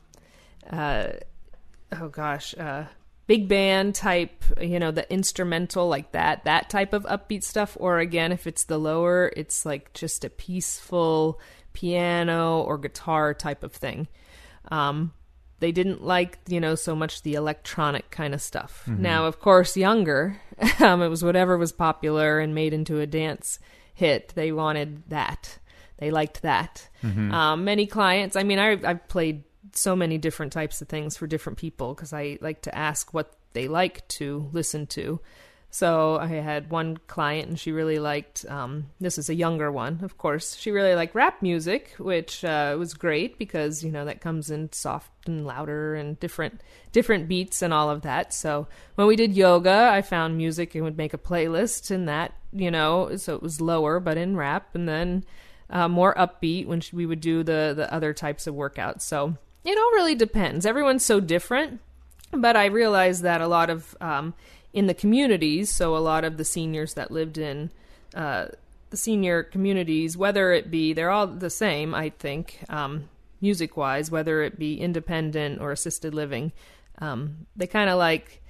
uh, 0.69 1.09
oh 1.91 2.09
gosh, 2.09 2.55
uh, 2.57 2.85
big 3.27 3.47
band 3.47 3.93
type, 3.93 4.43
you 4.59 4.79
know, 4.79 4.91
the 4.91 5.11
instrumental 5.11 5.87
like 5.87 6.11
that, 6.13 6.45
that 6.45 6.69
type 6.69 6.93
of 6.93 7.03
upbeat 7.03 7.43
stuff. 7.43 7.77
Or 7.79 7.99
again, 7.99 8.31
if 8.31 8.47
it's 8.47 8.63
the 8.63 8.77
lower, 8.77 9.31
it's 9.35 9.65
like 9.65 9.93
just 9.93 10.23
a 10.23 10.29
peaceful 10.29 11.39
piano 11.73 12.61
or 12.61 12.77
guitar 12.77 13.33
type 13.33 13.63
of 13.63 13.73
thing. 13.73 14.07
Um, 14.71 15.13
they 15.59 15.71
didn't 15.71 16.03
like, 16.03 16.39
you 16.47 16.59
know, 16.59 16.75
so 16.75 16.95
much 16.95 17.23
the 17.23 17.33
electronic 17.33 18.11
kind 18.11 18.33
of 18.33 18.41
stuff. 18.41 18.83
Now, 19.01 19.25
of 19.25 19.39
course, 19.39 19.75
younger, 19.75 20.39
um, 20.79 21.01
it 21.01 21.07
was 21.07 21.23
whatever 21.23 21.57
was 21.57 21.71
popular 21.71 22.39
and 22.39 22.53
made 22.55 22.73
into 22.73 22.99
a 22.99 23.07
dance 23.07 23.59
hit. 23.93 24.33
They 24.35 24.51
wanted 24.51 25.09
that. 25.09 25.57
They 25.97 26.11
liked 26.11 26.43
that. 26.43 26.87
Um, 27.31 27.65
many 27.65 27.87
clients, 27.87 28.35
I 28.35 28.43
mean, 28.43 28.59
I, 28.59 28.77
I've 28.83 29.07
played 29.07 29.43
so 29.73 29.95
many 29.95 30.17
different 30.17 30.53
types 30.53 30.81
of 30.81 30.87
things 30.87 31.17
for 31.17 31.27
different 31.27 31.57
people 31.57 31.93
because 31.93 32.13
I 32.13 32.37
like 32.41 32.61
to 32.63 32.75
ask 32.75 33.13
what 33.13 33.33
they 33.53 33.67
like 33.67 34.07
to 34.09 34.49
listen 34.53 34.87
to. 34.87 35.19
So 35.69 36.17
I 36.17 36.27
had 36.27 36.71
one 36.71 36.97
client 37.07 37.49
and 37.49 37.59
she 37.59 37.71
really 37.71 37.99
liked, 37.99 38.45
um, 38.47 38.89
this 39.01 39.17
is 39.17 39.29
a 39.29 39.35
younger 39.35 39.71
one, 39.71 39.99
of 40.01 40.17
course. 40.17 40.55
She 40.55 40.71
really 40.71 40.95
liked 40.95 41.13
rap 41.13 41.41
music, 41.41 41.93
which 41.99 42.45
uh, 42.45 42.75
was 42.79 42.93
great 42.93 43.37
because, 43.37 43.83
you 43.83 43.91
know, 43.91 44.05
that 44.05 44.21
comes 44.21 44.49
in 44.49 44.71
soft 44.71 45.11
and 45.27 45.45
louder 45.45 45.93
and 45.95 46.19
different 46.19 46.61
different 46.93 47.27
beats 47.27 47.61
and 47.61 47.73
all 47.73 47.89
of 47.89 48.03
that. 48.03 48.33
So 48.33 48.67
when 48.95 49.07
we 49.07 49.17
did 49.17 49.35
yoga, 49.35 49.89
I 49.91 50.01
found 50.01 50.37
music 50.37 50.73
and 50.73 50.83
would 50.85 50.97
make 50.97 51.13
a 51.13 51.17
playlist 51.19 51.91
in 51.91 52.05
that, 52.05 52.33
you 52.53 52.71
know, 52.71 53.17
so 53.17 53.35
it 53.35 53.43
was 53.43 53.59
lower 53.59 53.99
but 53.99 54.17
in 54.17 54.37
rap 54.37 54.73
and 54.73 54.87
then 54.87 55.25
uh, 55.69 55.89
more 55.89 56.15
upbeat 56.15 56.65
when 56.65 56.81
we 56.93 57.05
would 57.05 57.19
do 57.19 57.43
the 57.43 57.73
the 57.75 57.93
other 57.93 58.13
types 58.13 58.47
of 58.47 58.55
workouts. 58.55 59.01
So 59.01 59.37
it 59.67 59.77
all 59.77 59.91
really 59.91 60.15
depends. 60.15 60.65
Everyone's 60.65 61.03
so 61.03 61.19
different. 61.19 61.81
but 62.31 62.55
I 62.55 62.65
realized 62.65 63.21
that 63.23 63.41
a 63.41 63.47
lot 63.47 63.69
of 63.69 63.95
um, 64.01 64.33
in 64.73 64.87
the 64.87 64.93
communities, 64.93 65.69
so 65.69 65.95
a 65.95 65.99
lot 65.99 66.23
of 66.23 66.37
the 66.37 66.45
seniors 66.45 66.93
that 66.93 67.11
lived 67.11 67.37
in 67.37 67.71
uh, 68.15 68.47
the 68.89 68.97
senior 68.97 69.43
communities, 69.43 70.15
whether 70.15 70.53
it 70.53 70.71
be 70.71 70.93
they're 70.93 71.09
all 71.09 71.27
the 71.27 71.49
same, 71.49 71.93
I 71.93 72.09
think, 72.09 72.59
um, 72.69 73.09
music 73.41 73.75
wise, 73.75 74.09
whether 74.09 74.41
it 74.41 74.57
be 74.57 74.79
independent 74.79 75.59
or 75.61 75.71
assisted 75.71 76.13
living, 76.13 76.53
um, 76.99 77.45
they 77.55 77.67
kind 77.67 77.89
of 77.89 77.97
like 77.97 78.41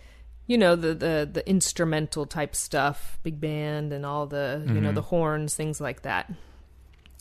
you 0.45 0.57
know 0.57 0.75
the, 0.75 0.93
the 0.93 1.29
the 1.31 1.49
instrumental 1.49 2.25
type 2.27 2.55
stuff, 2.55 3.19
big 3.23 3.41
band 3.41 3.91
and 3.91 4.05
all 4.05 4.27
the 4.27 4.63
you 4.67 4.79
know 4.81 4.91
the 4.91 5.01
horns, 5.01 5.55
things 5.55 5.81
like 5.81 6.03
that. 6.03 6.31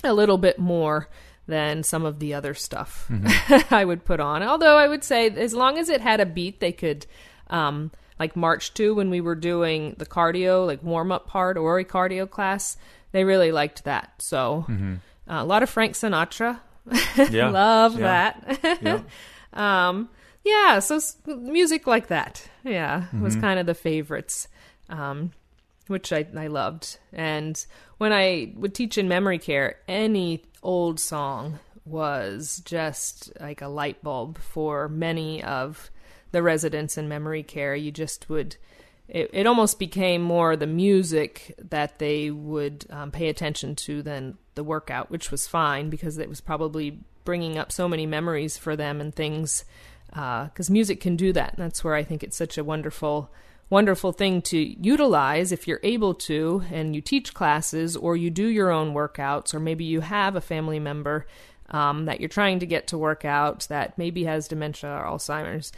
A 0.04 0.12
little 0.12 0.38
bit 0.38 0.58
more 0.58 1.08
than 1.46 1.82
some 1.82 2.04
of 2.04 2.18
the 2.18 2.34
other 2.34 2.54
stuff 2.54 3.10
I 3.70 3.84
would 3.84 4.04
put 4.04 4.20
on. 4.20 4.42
Although 4.42 4.76
I 4.76 4.88
would 4.88 5.04
say 5.04 5.28
as 5.30 5.54
long 5.54 5.78
as 5.78 5.88
it 5.88 6.00
had 6.00 6.20
a 6.20 6.26
beat, 6.26 6.58
they 6.60 6.72
could 6.72 7.06
um, 7.50 7.90
like 8.18 8.34
march 8.34 8.74
to 8.74 8.94
when 8.94 9.10
we 9.10 9.20
were 9.20 9.34
doing 9.36 9.94
the 9.98 10.06
cardio, 10.06 10.66
like 10.66 10.82
warm 10.82 11.12
up 11.12 11.28
part 11.28 11.56
or 11.56 11.78
a 11.78 11.84
cardio 11.84 12.28
class. 12.28 12.76
They 13.12 13.24
really 13.24 13.52
liked 13.52 13.84
that. 13.84 14.12
So 14.18 14.66
uh, 14.68 15.34
a 15.34 15.44
lot 15.44 15.62
of 15.62 15.70
Frank 15.70 15.94
Sinatra. 15.94 16.60
Yeah. 17.30 17.48
Love 17.50 17.98
Yeah. 17.98 18.32
that. 18.42 18.78
Yeah. 18.82 19.00
um, 19.88 20.08
yeah, 20.44 20.78
so 20.78 20.96
s- 20.96 21.16
music 21.26 21.86
like 21.88 22.06
that, 22.08 22.48
yeah, 22.62 23.06
was 23.20 23.34
kind 23.34 23.58
of 23.58 23.66
the 23.66 23.74
favorites, 23.74 24.46
um, 24.88 25.32
which 25.88 26.12
I, 26.12 26.24
I 26.36 26.46
loved. 26.46 26.98
And 27.12 27.64
when 27.98 28.12
I 28.12 28.52
would 28.56 28.72
teach 28.74 28.96
in 28.98 29.08
memory 29.08 29.38
care, 29.38 29.76
any 29.88 30.44
old 30.66 30.98
song 30.98 31.60
was 31.84 32.60
just 32.64 33.32
like 33.40 33.62
a 33.62 33.68
light 33.68 34.02
bulb 34.02 34.36
for 34.38 34.88
many 34.88 35.42
of 35.42 35.90
the 36.32 36.42
residents 36.42 36.98
in 36.98 37.08
memory 37.08 37.44
care. 37.44 37.76
You 37.76 37.92
just 37.92 38.28
would. 38.28 38.56
It, 39.08 39.30
it 39.32 39.46
almost 39.46 39.78
became 39.78 40.20
more 40.20 40.56
the 40.56 40.66
music 40.66 41.54
that 41.70 42.00
they 42.00 42.32
would 42.32 42.84
um, 42.90 43.12
pay 43.12 43.28
attention 43.28 43.76
to 43.76 44.02
than 44.02 44.36
the 44.56 44.64
workout, 44.64 45.12
which 45.12 45.30
was 45.30 45.46
fine 45.46 45.88
because 45.88 46.18
it 46.18 46.28
was 46.28 46.40
probably 46.40 46.98
bringing 47.24 47.56
up 47.56 47.70
so 47.70 47.88
many 47.88 48.04
memories 48.04 48.58
for 48.58 48.74
them 48.74 49.00
and 49.00 49.14
things. 49.14 49.64
Because 50.08 50.68
music 50.70 51.00
can 51.00 51.14
do 51.14 51.32
that. 51.34 51.54
And 51.54 51.62
that's 51.62 51.84
where 51.84 51.94
I 51.94 52.02
think 52.02 52.24
it's 52.24 52.36
such 52.36 52.58
a 52.58 52.64
wonderful, 52.64 53.30
wonderful 53.68 54.12
thing 54.12 54.42
to 54.42 54.58
utilize 54.58 55.52
if 55.52 55.66
you're 55.66 55.80
able 55.82 56.14
to, 56.14 56.62
and 56.70 56.94
you 56.94 57.00
teach 57.00 57.34
classes 57.34 57.96
or 57.96 58.16
you 58.16 58.30
do 58.30 58.46
your 58.46 58.70
own 58.70 58.94
workouts, 58.94 59.54
or 59.54 59.60
maybe 59.60 59.84
you 59.84 60.00
have 60.00 60.36
a 60.36 60.40
family 60.40 60.78
member 60.78 61.26
um, 61.70 62.04
that 62.04 62.20
you're 62.20 62.28
trying 62.28 62.60
to 62.60 62.66
get 62.66 62.86
to 62.88 62.98
work 62.98 63.24
out 63.24 63.66
that 63.68 63.98
maybe 63.98 64.24
has 64.24 64.48
dementia 64.48 64.90
or 64.90 65.04
Alzheimer's 65.04 65.72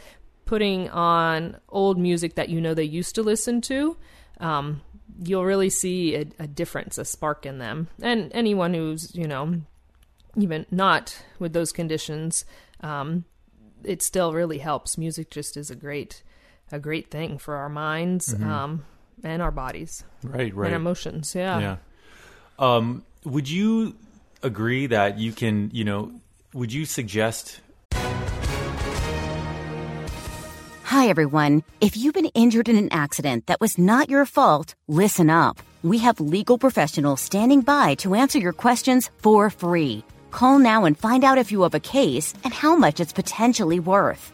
putting 0.45 0.89
on 0.89 1.55
old 1.69 1.99
music 1.99 2.33
that 2.33 2.49
you 2.49 2.59
know 2.59 2.73
they 2.73 2.83
used 2.83 3.13
to 3.13 3.21
listen 3.21 3.61
to, 3.61 3.95
um, 4.39 4.81
you'll 5.23 5.45
really 5.45 5.69
see 5.69 6.15
a, 6.15 6.25
a 6.39 6.47
difference, 6.47 6.97
a 6.97 7.05
spark 7.05 7.45
in 7.45 7.59
them. 7.59 7.87
And 8.01 8.31
anyone 8.33 8.73
who's, 8.73 9.13
you 9.13 9.27
know, 9.27 9.61
even 10.35 10.65
not 10.71 11.21
with 11.37 11.53
those 11.53 11.71
conditions, 11.71 12.45
um, 12.81 13.25
it 13.83 14.01
still 14.01 14.33
really 14.33 14.57
helps. 14.57 14.97
Music 14.97 15.29
just 15.29 15.55
is 15.55 15.69
a 15.69 15.75
great, 15.75 16.23
a 16.71 16.79
great 16.79 17.09
thing 17.11 17.37
for 17.37 17.55
our 17.55 17.69
minds 17.69 18.33
um, 18.33 18.85
and 19.23 19.41
our 19.41 19.51
bodies 19.51 20.03
Right, 20.23 20.53
Right. 20.53 20.67
and 20.67 20.75
emotions. 20.75 21.33
Yeah. 21.35 21.59
Yeah. 21.59 21.75
Um, 22.59 23.03
would 23.25 23.49
you 23.49 23.95
agree 24.43 24.87
that 24.87 25.17
you 25.17 25.31
can, 25.33 25.69
you 25.73 25.83
know, 25.83 26.11
would 26.53 26.71
you 26.73 26.85
suggest 26.85 27.61
Hi, 30.83 31.07
everyone. 31.07 31.63
If 31.81 31.95
you've 31.95 32.15
been 32.15 32.31
injured 32.33 32.67
in 32.67 32.75
an 32.75 32.89
accident 32.91 33.45
that 33.45 33.61
was 33.61 33.77
not 33.77 34.09
your 34.09 34.25
fault, 34.25 34.73
listen 34.87 35.29
up. 35.29 35.61
We 35.83 35.99
have 35.99 36.19
legal 36.19 36.57
professionals 36.57 37.21
standing 37.21 37.61
by 37.61 37.93
to 37.95 38.15
answer 38.15 38.39
your 38.39 38.53
questions 38.53 39.11
for 39.19 39.49
free. 39.51 40.03
Call 40.31 40.57
now 40.59 40.85
and 40.85 40.97
find 40.97 41.23
out 41.23 41.37
if 41.37 41.51
you 41.51 41.61
have 41.61 41.75
a 41.75 41.79
case 41.79 42.33
and 42.43 42.51
how 42.53 42.75
much 42.75 42.99
it's 42.99 43.13
potentially 43.13 43.79
worth. 43.79 44.33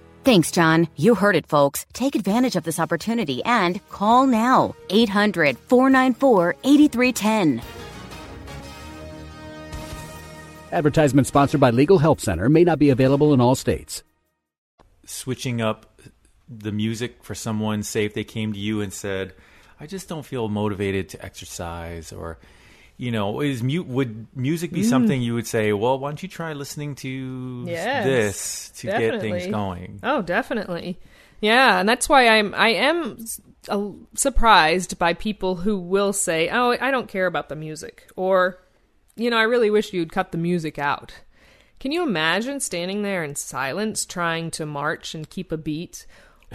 Thanks, 0.23 0.51
John. 0.51 0.87
You 0.95 1.15
heard 1.15 1.35
it, 1.35 1.47
folks. 1.47 1.85
Take 1.93 2.13
advantage 2.15 2.55
of 2.55 2.63
this 2.63 2.79
opportunity 2.79 3.43
and 3.43 3.79
call 3.89 4.27
now. 4.27 4.75
800 4.89 5.57
494 5.57 6.55
8310. 6.63 7.61
Advertisement 10.71 11.27
sponsored 11.27 11.59
by 11.59 11.71
Legal 11.71 11.97
Help 11.97 12.21
Center 12.21 12.47
may 12.49 12.63
not 12.63 12.79
be 12.79 12.89
available 12.91 13.33
in 13.33 13.41
all 13.41 13.55
states. 13.55 14.03
switching 15.05 15.59
up 15.61 15.99
the 16.47 16.71
music 16.71 17.23
for 17.23 17.35
someone, 17.35 17.83
say 17.83 18.05
if 18.05 18.13
they 18.13 18.23
came 18.23 18.53
to 18.53 18.59
you 18.59 18.79
and 18.81 18.93
said, 18.93 19.33
I 19.79 19.87
just 19.87 20.07
don't 20.07 20.25
feel 20.25 20.47
motivated 20.47 21.09
to 21.09 21.25
exercise 21.25 22.13
or 22.13 22.37
you 23.01 23.11
know, 23.11 23.41
is 23.41 23.63
mute 23.63 23.87
would 23.87 24.27
music 24.35 24.71
be 24.71 24.83
something 24.83 25.23
you 25.23 25.33
would 25.33 25.47
say, 25.47 25.73
well, 25.73 25.97
why 25.97 26.09
don't 26.09 26.21
you 26.21 26.29
try 26.29 26.53
listening 26.53 26.93
to 26.97 27.65
Yes, 27.67 28.03
this 28.05 28.69
to 28.81 28.87
get 28.87 29.19
things 29.19 29.47
going? 29.47 29.99
Oh, 30.03 30.21
definitely. 30.21 30.99
Yeah, 31.39 31.79
and 31.79 31.89
that's 31.89 32.07
why 32.07 32.27
I'm 32.27 32.53
I 32.53 32.67
am 32.69 33.17
uh, 33.69 33.89
surprised 34.13 34.99
by 34.99 35.15
people 35.15 35.55
who 35.55 35.79
will 35.79 36.13
say, 36.13 36.49
"Oh, 36.49 36.77
I 36.79 36.91
don't 36.91 37.07
care 37.07 37.25
about 37.25 37.49
the 37.49 37.55
music," 37.55 38.07
or, 38.15 38.61
"You 39.15 39.31
know, 39.31 39.37
I 39.37 39.43
really 39.43 39.71
wish 39.71 39.93
you'd 39.93 40.11
cut 40.11 40.31
the 40.31 40.37
music 40.37 40.77
out." 40.77 41.15
Can 41.79 41.91
you 41.91 42.03
imagine 42.03 42.59
standing 42.59 43.01
there 43.01 43.23
in 43.23 43.33
silence 43.33 44.05
trying 44.05 44.51
to 44.51 44.67
march 44.67 45.15
and 45.15 45.27
keep 45.27 45.51
a 45.51 45.57
beat 45.57 46.05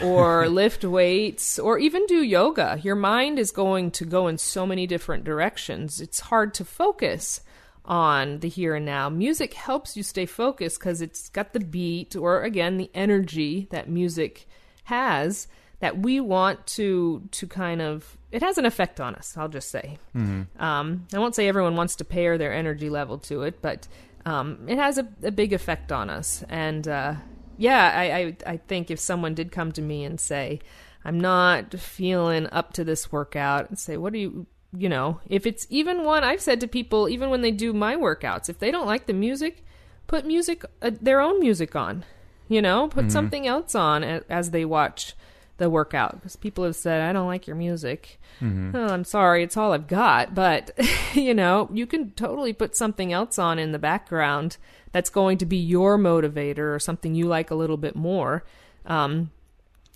or 0.03 0.49
lift 0.61 0.85
weights 0.85 1.59
or 1.59 1.79
even 1.79 2.07
do 2.07 2.23
yoga? 2.23 2.79
Your 2.83 2.97
mind 2.97 3.38
is 3.38 3.50
going 3.50 3.91
to 3.93 4.05
go 4.05 4.26
in 4.29 4.38
so 4.38 4.67
many 4.67 4.87
different 4.87 5.25
directions. 5.25 6.00
It's 6.00 6.21
hard 6.21 6.55
to 6.55 6.65
focus 6.65 7.41
on 7.85 8.41
the 8.41 8.49
here 8.49 8.75
and 8.75 8.85
now. 8.85 9.09
Music 9.09 9.55
helps 9.55 9.97
you 9.97 10.03
stay 10.03 10.26
focused 10.26 10.79
because 10.81 11.00
it's 11.00 11.29
got 11.29 11.53
the 11.53 11.61
beat 11.61 12.17
or 12.17 12.43
again 12.43 12.76
the 12.76 12.91
energy 12.95 13.69
that 13.71 13.88
music 13.88 14.47
has 14.85 15.49
that 15.81 15.99
we 15.99 16.21
want 16.21 16.67
to 16.67 17.23
to 17.31 17.47
kind 17.47 17.83
of 17.83 18.17
it 18.33 18.43
has 18.43 18.59
an 18.59 18.65
effect 18.65 19.00
on 19.00 19.15
us 19.15 19.37
i'll 19.37 19.49
just 19.49 19.71
say 19.71 19.99
um, 20.59 21.07
i 21.12 21.19
won't 21.19 21.35
say 21.35 21.49
everyone 21.49 21.76
wants 21.76 21.97
to 21.97 22.05
pair 22.05 22.38
their 22.38 22.53
energy 22.53 22.88
level 22.88 23.19
to 23.19 23.43
it 23.43 23.61
but 23.61 23.87
um, 24.25 24.59
it 24.67 24.79
has 24.79 24.99
a, 24.99 25.07
a 25.23 25.31
big 25.31 25.53
effect 25.53 25.93
on 25.93 26.11
us 26.11 26.43
and 26.49 26.88
uh, 26.88 27.15
yeah 27.57 27.93
I, 27.95 28.05
I, 28.17 28.37
I 28.47 28.57
think 28.57 28.91
if 28.91 28.99
someone 28.99 29.35
did 29.35 29.53
come 29.53 29.73
to 29.73 29.83
me 29.83 30.05
and 30.05 30.21
say 30.21 30.61
i'm 31.05 31.21
not 31.21 31.79
feeling 31.79 32.49
up 32.53 32.73
to 32.75 32.85
this 32.85 33.11
workout 33.11 33.69
and 33.69 33.79
say 33.79 33.97
what 33.97 34.13
do 34.13 34.19
you 34.19 34.47
you 34.77 34.89
know 34.89 35.21
if 35.27 35.47
it's 35.47 35.67
even 35.71 36.05
one 36.05 36.25
i've 36.25 36.41
said 36.41 36.61
to 36.61 36.69
people 36.69 37.09
even 37.09 37.31
when 37.31 37.41
they 37.43 37.51
do 37.51 37.73
my 37.73 37.97
workouts 37.97 38.49
if 38.49 38.59
they 38.59 38.71
don't 38.71 38.87
like 38.87 39.07
the 39.07 39.13
music 39.13 39.65
put 40.07 40.25
music 40.27 40.65
uh, 40.83 40.91
their 41.01 41.21
own 41.21 41.41
music 41.41 41.75
on 41.77 42.05
you 42.49 42.63
know? 42.63 42.89
Put 42.89 43.11
something 43.11 43.47
else 43.47 43.75
on 43.75 44.05
as 44.05 44.51
they 44.53 44.65
watch 44.65 45.15
the 45.59 45.71
workout 45.71 46.13
because 46.13 46.37
people 46.37 46.65
have 46.65 46.77
said 46.77 47.01
i 47.01 47.13
don't 47.15 47.27
like 47.27 47.47
your 47.47 47.57
music. 47.57 48.21
Oh, 48.77 48.89
i'm 48.89 49.05
sorry 49.05 49.43
it's 49.43 49.57
all 49.57 49.73
i've 49.73 49.87
got 49.87 50.35
but 50.35 50.71
you 51.15 51.33
know 51.33 51.71
you 51.73 51.87
can 51.87 52.11
totally 52.11 52.53
put 52.53 52.77
something 52.77 53.11
else 53.11 53.39
on 53.39 53.59
in 53.59 53.73
the 53.73 53.79
background 53.79 54.59
that's 54.97 55.11
going 55.11 55.37
to 55.37 55.45
be 55.45 55.59
your 55.59 55.99
motivator 55.99 56.75
or 56.75 56.79
something 56.79 57.15
you 57.15 57.26
like 57.26 57.50
a 57.50 57.55
little 57.55 57.76
bit 57.76 57.95
more 57.95 58.45
um, 58.87 59.31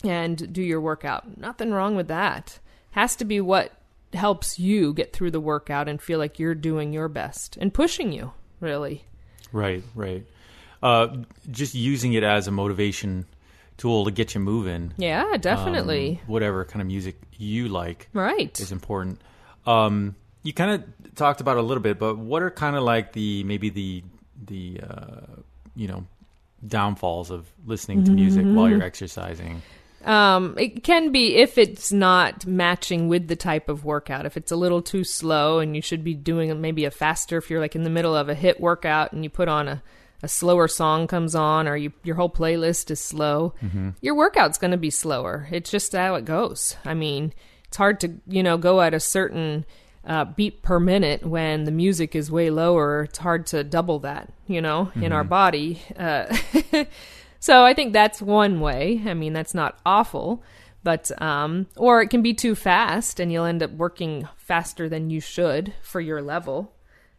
and 0.05 0.53
do 0.53 0.61
your 0.63 0.79
workout 0.81 1.39
nothing 1.39 1.71
wrong 1.71 1.97
with 1.97 2.07
that 2.09 2.59
has 2.91 3.17
to 3.17 3.25
be 3.25 3.41
what 3.41 3.73
helps 4.13 4.59
you 4.59 4.93
get 4.93 5.13
through 5.15 5.31
the 5.31 5.41
workout 5.41 5.89
and 5.89 6.03
feel 6.03 6.19
like 6.19 6.39
you're 6.39 6.55
doing 6.55 6.93
your 6.93 7.09
best 7.09 7.57
and 7.61 7.73
pushing 7.73 8.13
you 8.13 8.33
really 8.61 9.05
Right, 9.53 9.83
right. 9.95 10.25
Uh, 10.83 11.17
just 11.51 11.75
using 11.75 12.13
it 12.13 12.23
as 12.23 12.47
a 12.47 12.51
motivation 12.51 13.25
tool 13.79 14.05
to 14.05 14.11
get 14.11 14.35
you 14.35 14.41
moving. 14.41 14.93
yeah 14.99 15.37
definitely 15.39 16.21
Um, 16.23 16.29
whatever 16.29 16.65
kind 16.67 16.83
of 16.83 16.87
music 16.87 17.17
you 17.39 17.69
like 17.69 18.09
right 18.13 18.61
is 18.61 18.71
important. 18.71 19.21
Um, 19.67 20.15
you 20.43 20.53
kind 20.53 20.71
of 20.77 21.15
talked 21.15 21.41
about 21.41 21.57
a 21.57 21.63
little 21.63 21.83
bit, 21.83 21.99
but 21.99 22.19
what 22.19 22.43
are 22.43 22.51
kind 22.51 22.77
of 22.77 22.83
like 22.83 23.13
the 23.15 23.45
maybe 23.45 23.71
the 23.71 24.03
the 24.47 24.81
uh, 24.89 25.21
you 25.75 25.89
know 25.89 26.07
downfalls 26.67 27.31
of 27.31 27.47
listening 27.67 28.05
to 28.05 28.11
music 28.11 28.45
while 28.45 28.69
you're 28.69 28.83
exercising? 28.83 29.63
Um, 30.05 30.55
it 30.59 30.83
can 30.83 31.13
be 31.13 31.37
if 31.37 31.59
it's 31.59 31.93
not 31.93 32.47
matching 32.47 33.09
with 33.09 33.29
the 33.29 33.37
type 33.37 33.69
of 33.69 33.85
workout. 33.85 34.25
If 34.25 34.37
it's 34.37 34.51
a 34.51 34.57
little 34.57 34.81
too 34.81 35.05
slow 35.05 35.59
and 35.59 35.77
you 35.77 35.83
should 35.83 36.03
be 36.03 36.15
doing 36.15 36.59
maybe 36.61 36.87
a 36.87 36.91
faster, 36.91 37.37
if 37.37 37.51
you're 37.51 37.61
like 37.61 37.77
in 37.77 37.83
the 37.83 37.91
middle 37.91 38.17
of 38.17 38.29
a 38.29 38.35
HIIT 38.35 38.61
workout 38.61 39.13
and 39.13 39.25
you 39.25 39.31
put 39.31 39.49
on 39.49 39.69
a, 39.69 39.83
a 40.23 40.29
slower 40.29 40.69
song 40.69 41.07
comes 41.07 41.35
on 41.35 41.69
or 41.69 41.77
you, 41.77 41.93
your 42.03 42.17
whole 42.17 42.31
playlist 42.31 42.91
is 42.91 43.01
slow, 43.01 43.53
your 44.01 44.15
workout's 44.15 44.57
going 44.59 44.71
to 44.71 44.79
be 44.79 44.91
slower. 44.91 45.47
It's 45.51 45.71
just 45.71 45.93
how 45.93 46.15
it 46.15 46.25
goes. 46.25 46.77
I 46.85 46.95
mean, 46.95 47.35
it's 47.69 47.77
hard 47.77 48.01
to, 48.01 48.15
you 48.27 48.43
know, 48.43 48.57
go 48.57 48.81
at 48.81 48.95
a 48.95 49.01
certain 49.01 49.67
uh, 50.07 50.25
beat 50.25 50.63
per 50.63 50.81
minute 50.81 51.27
when 51.27 51.65
the 51.65 51.71
music 51.71 52.17
is 52.17 52.31
way 52.31 52.51
lower. 52.51 53.05
It's 53.05 53.19
hard 53.19 53.47
to 53.49 53.63
double 53.63 53.99
that, 54.01 54.33
you 54.47 54.61
know, 54.61 54.91
in 54.95 55.13
our 55.13 55.25
body. 55.25 55.83
Uh, 55.97 56.35
so 57.41 57.65
I 57.65 57.75
think 57.75 57.93
that's 57.93 58.23
one 58.23 58.61
way. 58.61 59.03
I 59.07 59.15
mean, 59.15 59.33
that's 59.33 59.55
not 59.55 59.79
awful, 59.85 60.43
but 60.83 61.11
um, 61.21 61.67
or 61.77 62.01
it 62.01 62.09
can 62.09 62.23
be 62.23 62.33
too 62.33 62.55
fast, 62.55 63.21
and 63.21 63.31
you'll 63.31 63.45
end 63.45 63.63
up 63.63 63.73
working 63.73 64.27
faster 64.37 64.89
than 64.89 65.11
you 65.11 65.21
should 65.21 65.75
for 65.83 66.01
your 66.01 66.23
level, 66.23 66.73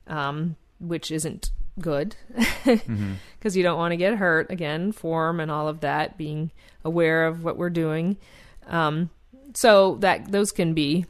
um, 0.08 0.56
which 0.80 1.12
isn't 1.12 1.52
good 1.80 2.16
because 2.66 3.56
you 3.56 3.64
don't 3.64 3.78
want 3.78 3.92
to 3.92 3.98
get 3.98 4.16
hurt 4.16 4.50
again. 4.50 4.92
Form 4.92 5.40
and 5.40 5.52
all 5.52 5.68
of 5.68 5.82
that, 5.82 6.18
being 6.18 6.52
aware 6.84 7.28
of 7.28 7.44
what 7.44 7.58
we're 7.58 7.70
doing. 7.70 8.18
Um, 8.68 9.12
so 9.54 9.96
that 9.98 10.32
those 10.32 10.52
can 10.52 10.74
be 10.74 11.06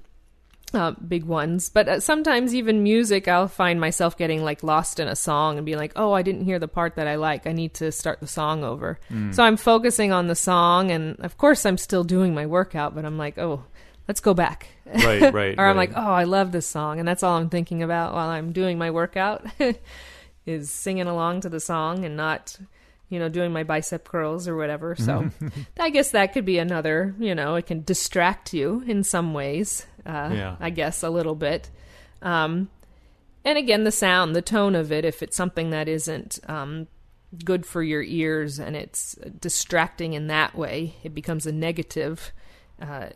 uh, 0.74 0.92
big 0.92 1.25
ones. 1.25 1.70
But 1.70 1.88
uh, 1.88 2.00
sometimes 2.00 2.56
even 2.56 2.84
music, 2.84 3.28
I'll 3.28 3.48
find 3.48 3.80
myself 3.80 4.18
getting 4.18 4.44
like 4.44 4.63
lost 4.63 5.00
in 5.00 5.08
a 5.08 5.16
song 5.16 5.58
and 5.58 5.66
be 5.66 5.75
like, 5.75 5.92
"Oh, 5.96 6.13
I 6.13 6.22
didn't 6.22 6.46
hear 6.46 6.60
the 6.60 6.68
part 6.68 6.96
that 6.96 7.08
I 7.08 7.16
like. 7.16 7.46
I 7.48 7.51
need 7.51 7.74
to 7.75 7.92
start 7.92 8.20
the 8.20 8.28
song 8.28 8.63
over." 8.63 9.00
So 9.32 9.44
I'm 9.44 9.58
focusing 9.58 10.12
on 10.12 10.28
the 10.28 10.36
song, 10.36 10.92
and 10.92 11.20
of 11.20 11.38
course, 11.38 11.66
I'm 11.66 11.78
still 11.78 12.04
doing 12.04 12.34
my 12.34 12.46
workout, 12.46 12.96
but 12.96 13.06
I'm 13.06 13.18
like, 13.18 13.38
"Oh, 13.38 13.66
let's 14.08 14.22
go 14.22 14.34
back." 14.34 14.68
Right, 14.86 15.34
right. 15.34 15.56
or 15.58 15.68
I'm 15.68 15.78
like, 15.78 15.92
"Oh, 15.96 16.12
I 16.12 16.24
love 16.25 16.51
this 16.51 16.68
song," 16.68 17.00
and 17.00 17.08
that's 17.08 17.24
all 17.24 17.38
I'm 17.38 17.50
thinking 17.50 17.84
about 17.84 18.13
while 18.13 18.30
I'm 18.30 18.51
doing 18.51 18.78
my 18.78 18.92
workout 18.92 19.46
is 20.46 20.70
singing 20.70 21.08
along 21.08 21.42
to 21.42 21.50
the 21.50 21.60
song 21.60 22.06
and 22.06 22.16
not. 22.16 22.58
You 23.10 23.20
know, 23.20 23.28
doing 23.28 23.51
my 23.51 23.63
bicep 23.63 24.08
curls 24.08 24.48
or 24.48 24.56
whatever. 24.56 24.96
So, 24.96 25.30
I 25.78 25.90
guess 25.90 26.12
that 26.12 26.32
could 26.32 26.46
be 26.46 26.60
another. 26.60 27.13
You 27.20 27.36
know, 27.36 27.56
it 27.56 27.66
can 27.66 27.84
distract 27.84 28.54
you 28.54 28.86
in 28.88 29.04
some 29.04 29.34
ways. 29.34 29.86
Uh, 30.05 30.29
Yeah. 30.34 30.55
I 30.60 30.70
guess 30.70 31.03
a 31.03 31.10
little 31.10 31.36
bit. 31.36 31.70
Um, 32.22 32.70
and 33.43 33.58
again, 33.58 33.84
the 33.84 33.91
sound, 33.91 34.36
the 34.36 34.41
tone 34.41 34.75
of 34.75 34.91
it, 34.91 35.03
if 35.05 35.24
it's 35.24 35.36
something 35.36 35.72
that 35.72 35.88
isn't 35.88 36.39
um, 36.48 36.88
good 37.43 37.65
for 37.65 37.81
your 37.81 38.03
ears 38.03 38.60
and 38.60 38.75
it's 38.75 39.15
distracting 39.39 40.13
in 40.13 40.27
that 40.27 40.55
way, 40.55 40.96
it 41.03 41.15
becomes 41.15 41.46
a 41.48 41.51
negative 41.51 42.31
uh, 42.81 43.08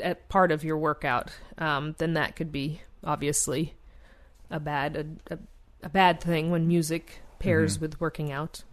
at 0.00 0.28
part 0.28 0.50
of 0.50 0.64
your 0.64 0.78
workout, 0.78 1.30
um, 1.58 1.94
then 1.98 2.14
that 2.14 2.34
could 2.34 2.50
be 2.50 2.80
obviously 3.04 3.74
a 4.50 4.58
bad 4.58 4.96
a, 5.28 5.34
a, 5.34 5.38
a 5.84 5.88
bad 5.88 6.20
thing 6.20 6.50
when 6.50 6.66
music 6.66 7.20
pairs 7.38 7.80
with 7.80 8.00
working 8.00 8.32
out. 8.32 8.62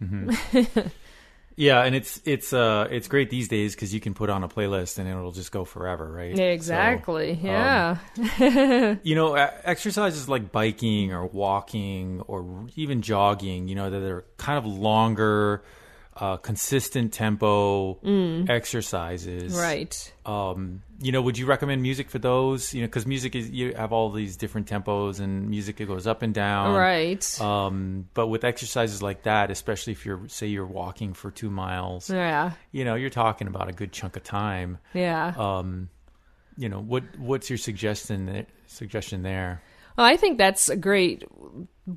Yeah, 1.60 1.82
and 1.82 1.94
it's 1.94 2.22
it's 2.24 2.54
uh 2.54 2.88
it's 2.90 3.06
great 3.06 3.28
these 3.28 3.48
days 3.48 3.74
because 3.74 3.92
you 3.92 4.00
can 4.00 4.14
put 4.14 4.30
on 4.30 4.42
a 4.42 4.48
playlist 4.48 4.98
and 4.98 5.06
it'll 5.06 5.30
just 5.30 5.52
go 5.52 5.66
forever, 5.66 6.10
right? 6.10 6.34
So, 6.34 6.42
Exactly. 6.42 7.38
yeah. 7.42 7.98
you 9.02 9.14
know, 9.14 9.34
exercises 9.34 10.26
like 10.26 10.52
biking 10.52 11.12
or 11.12 11.26
walking 11.26 12.22
or 12.22 12.66
even 12.76 13.02
jogging, 13.02 13.68
you 13.68 13.74
know, 13.74 13.90
that 13.90 14.00
are 14.02 14.24
kind 14.38 14.56
of 14.56 14.64
longer, 14.64 15.62
uh, 16.20 16.36
consistent 16.36 17.12
tempo 17.14 17.98
exercises. 18.48 19.54
right. 19.54 20.12
Um, 20.26 20.82
you 21.00 21.12
know, 21.12 21.22
would 21.22 21.38
you 21.38 21.46
recommend 21.46 21.80
music 21.80 22.10
for 22.10 22.18
those? 22.18 22.74
You 22.74 22.82
know, 22.82 22.86
because 22.86 23.06
music 23.06 23.34
is 23.34 23.50
you 23.50 23.72
have 23.74 23.92
all 23.92 24.10
these 24.10 24.36
different 24.36 24.68
tempos 24.68 25.18
and 25.18 25.48
music 25.48 25.80
it 25.80 25.86
goes 25.86 26.06
up 26.06 26.20
and 26.20 26.34
down. 26.34 26.74
right. 26.74 27.40
Um, 27.40 28.08
but 28.12 28.26
with 28.26 28.44
exercises 28.44 29.02
like 29.02 29.22
that, 29.22 29.50
especially 29.50 29.94
if 29.94 30.04
you're 30.04 30.28
say 30.28 30.46
you're 30.46 30.66
walking 30.66 31.14
for 31.14 31.30
two 31.30 31.50
miles, 31.50 32.10
yeah. 32.10 32.52
you 32.70 32.84
know, 32.84 32.96
you're 32.96 33.08
talking 33.08 33.46
about 33.46 33.70
a 33.70 33.72
good 33.72 33.90
chunk 33.90 34.16
of 34.16 34.22
time. 34.22 34.76
Yeah. 34.92 35.32
Um, 35.38 35.88
you 36.58 36.68
know, 36.68 36.80
what 36.80 37.04
what's 37.18 37.48
your 37.48 37.56
suggestion 37.56 38.46
suggestion 38.66 39.22
there? 39.22 39.62
Well, 39.96 40.06
I 40.06 40.16
think 40.16 40.38
that's 40.38 40.68
a 40.68 40.76
great 40.76 41.24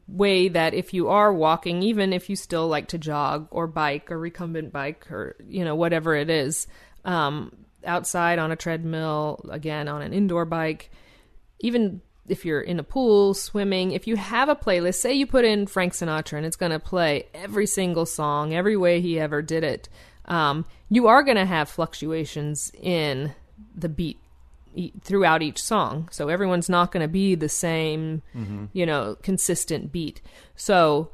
way 0.07 0.47
that 0.49 0.73
if 0.73 0.93
you 0.93 1.09
are 1.09 1.33
walking, 1.33 1.83
even 1.83 2.13
if 2.13 2.29
you 2.29 2.35
still 2.35 2.67
like 2.67 2.87
to 2.89 2.97
jog 2.97 3.47
or 3.51 3.67
bike 3.67 4.11
or 4.11 4.19
recumbent 4.19 4.71
bike 4.71 5.11
or, 5.11 5.35
you 5.47 5.63
know, 5.63 5.75
whatever 5.75 6.15
it 6.15 6.29
is, 6.29 6.67
um, 7.05 7.55
outside 7.85 8.39
on 8.39 8.51
a 8.51 8.55
treadmill, 8.55 9.45
again, 9.49 9.87
on 9.87 10.01
an 10.01 10.13
indoor 10.13 10.45
bike, 10.45 10.89
even 11.59 12.01
if 12.27 12.45
you're 12.45 12.61
in 12.61 12.79
a 12.79 12.83
pool, 12.83 13.33
swimming, 13.33 13.91
if 13.91 14.07
you 14.07 14.15
have 14.15 14.49
a 14.49 14.55
playlist, 14.55 14.95
say 14.95 15.13
you 15.13 15.27
put 15.27 15.45
in 15.45 15.67
Frank 15.67 15.93
Sinatra 15.93 16.37
and 16.37 16.45
it's 16.45 16.55
going 16.55 16.71
to 16.71 16.79
play 16.79 17.27
every 17.33 17.67
single 17.67 18.05
song, 18.05 18.53
every 18.53 18.77
way 18.77 19.01
he 19.01 19.19
ever 19.19 19.41
did 19.41 19.63
it, 19.63 19.89
um, 20.25 20.65
you 20.89 21.07
are 21.07 21.23
going 21.23 21.37
to 21.37 21.45
have 21.45 21.69
fluctuations 21.69 22.71
in 22.81 23.33
the 23.75 23.89
beat 23.89 24.19
throughout 25.03 25.41
each 25.41 25.61
song. 25.61 26.09
So 26.11 26.29
everyone's 26.29 26.69
not 26.69 26.91
going 26.91 27.01
to 27.01 27.07
be 27.07 27.35
the 27.35 27.49
same, 27.49 28.21
mm-hmm. 28.35 28.65
you 28.73 28.85
know, 28.85 29.17
consistent 29.21 29.91
beat. 29.91 30.21
So 30.55 31.11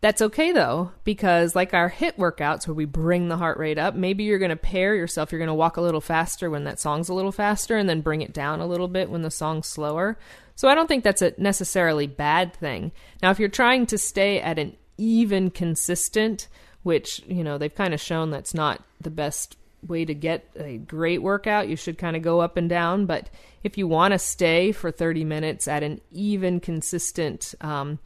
that's 0.00 0.22
okay 0.22 0.52
though, 0.52 0.92
because 1.04 1.56
like 1.56 1.74
our 1.74 1.90
HIIT 1.90 2.16
workouts 2.16 2.68
where 2.68 2.74
we 2.74 2.84
bring 2.84 3.28
the 3.28 3.38
heart 3.38 3.58
rate 3.58 3.78
up, 3.78 3.94
maybe 3.94 4.24
you're 4.24 4.38
going 4.38 4.50
to 4.50 4.56
pair 4.56 4.94
yourself. 4.94 5.32
You're 5.32 5.38
going 5.38 5.48
to 5.48 5.54
walk 5.54 5.76
a 5.76 5.82
little 5.82 6.00
faster 6.00 6.50
when 6.50 6.64
that 6.64 6.78
song's 6.78 7.08
a 7.08 7.14
little 7.14 7.32
faster 7.32 7.76
and 7.76 7.88
then 7.88 8.02
bring 8.02 8.22
it 8.22 8.32
down 8.32 8.60
a 8.60 8.66
little 8.66 8.88
bit 8.88 9.10
when 9.10 9.22
the 9.22 9.30
song's 9.30 9.66
slower. 9.66 10.18
So 10.54 10.68
I 10.68 10.74
don't 10.74 10.86
think 10.86 11.02
that's 11.02 11.22
a 11.22 11.34
necessarily 11.38 12.06
bad 12.06 12.54
thing. 12.54 12.92
Now, 13.22 13.30
if 13.30 13.38
you're 13.38 13.48
trying 13.48 13.86
to 13.86 13.98
stay 13.98 14.40
at 14.40 14.58
an 14.58 14.76
even 14.96 15.50
consistent, 15.50 16.48
which, 16.82 17.22
you 17.26 17.42
know, 17.42 17.58
they've 17.58 17.74
kind 17.74 17.92
of 17.92 18.00
shown 18.00 18.30
that's 18.30 18.54
not 18.54 18.82
the 19.00 19.10
best 19.10 19.56
way 19.86 20.04
to 20.04 20.14
get 20.14 20.48
a 20.56 20.78
great 20.78 21.22
workout. 21.22 21.68
You 21.68 21.76
should 21.76 21.98
kind 21.98 22.16
of 22.16 22.22
go 22.22 22.40
up 22.40 22.56
and 22.56 22.68
down. 22.68 23.06
But 23.06 23.30
if 23.62 23.78
you 23.78 23.86
want 23.86 24.12
to 24.12 24.18
stay 24.18 24.72
for 24.72 24.90
30 24.90 25.24
minutes 25.24 25.68
at 25.68 25.82
an 25.82 26.00
even, 26.10 26.60
consistent 26.60 27.54
um, 27.60 27.98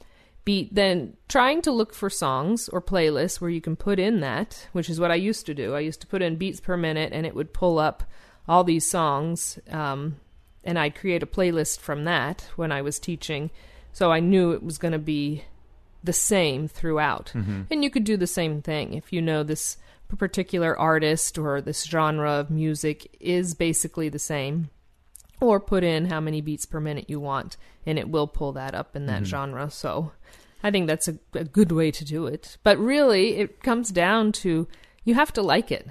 beat, 0.44 0.74
then 0.74 1.16
trying 1.28 1.62
to 1.62 1.72
look 1.72 1.94
for 1.94 2.10
songs 2.10 2.68
or 2.68 2.80
playlists 2.80 3.40
where 3.40 3.50
you 3.50 3.60
can 3.60 3.76
put 3.76 3.98
in 3.98 4.20
that, 4.20 4.68
which 4.72 4.90
is 4.90 5.00
what 5.00 5.10
I 5.10 5.16
used 5.16 5.46
to 5.46 5.54
do. 5.54 5.74
I 5.74 5.80
used 5.80 6.00
to 6.00 6.06
put 6.06 6.22
in 6.22 6.36
beats 6.36 6.60
per 6.60 6.76
minute 6.76 7.12
and 7.12 7.26
it 7.26 7.34
would 7.34 7.52
pull 7.52 7.78
up 7.78 8.04
all 8.48 8.64
these 8.64 8.88
songs. 8.88 9.58
Um, 9.70 10.16
and 10.64 10.78
I'd 10.78 10.94
create 10.94 11.22
a 11.22 11.26
playlist 11.26 11.80
from 11.80 12.04
that 12.04 12.48
when 12.56 12.72
I 12.72 12.82
was 12.82 12.98
teaching. 12.98 13.50
So 13.92 14.12
I 14.12 14.20
knew 14.20 14.52
it 14.52 14.62
was 14.62 14.78
going 14.78 14.92
to 14.92 14.98
be 14.98 15.44
the 16.02 16.12
same 16.12 16.68
throughout. 16.68 17.32
And 17.70 17.84
you 17.84 17.90
could 17.90 18.04
do 18.04 18.16
the 18.16 18.26
same 18.26 18.62
thing 18.62 18.94
if 18.94 19.12
you 19.12 19.20
know 19.20 19.42
this 19.42 19.76
particular 20.16 20.78
artist 20.78 21.38
or 21.38 21.60
this 21.60 21.84
genre 21.84 22.32
of 22.32 22.50
music 22.50 23.16
is 23.20 23.54
basically 23.54 24.08
the 24.08 24.18
same. 24.18 24.70
Or 25.40 25.58
put 25.58 25.84
in 25.84 26.10
how 26.10 26.20
many 26.20 26.42
beats 26.42 26.66
per 26.66 26.80
minute 26.80 27.08
you 27.08 27.18
want, 27.18 27.56
and 27.86 27.98
it 27.98 28.10
will 28.10 28.26
pull 28.26 28.52
that 28.52 28.74
up 28.74 28.94
in 28.94 29.06
that 29.06 29.22
genre. 29.24 29.70
So 29.70 30.12
I 30.62 30.70
think 30.70 30.86
that's 30.86 31.08
a, 31.08 31.18
a 31.34 31.44
good 31.44 31.72
way 31.72 31.90
to 31.90 32.04
do 32.04 32.26
it. 32.26 32.58
But 32.62 32.78
really, 32.78 33.36
it 33.38 33.62
comes 33.62 33.90
down 33.90 34.32
to 34.32 34.68
you 35.02 35.14
have 35.14 35.32
to 35.32 35.42
like 35.42 35.72
it. 35.72 35.88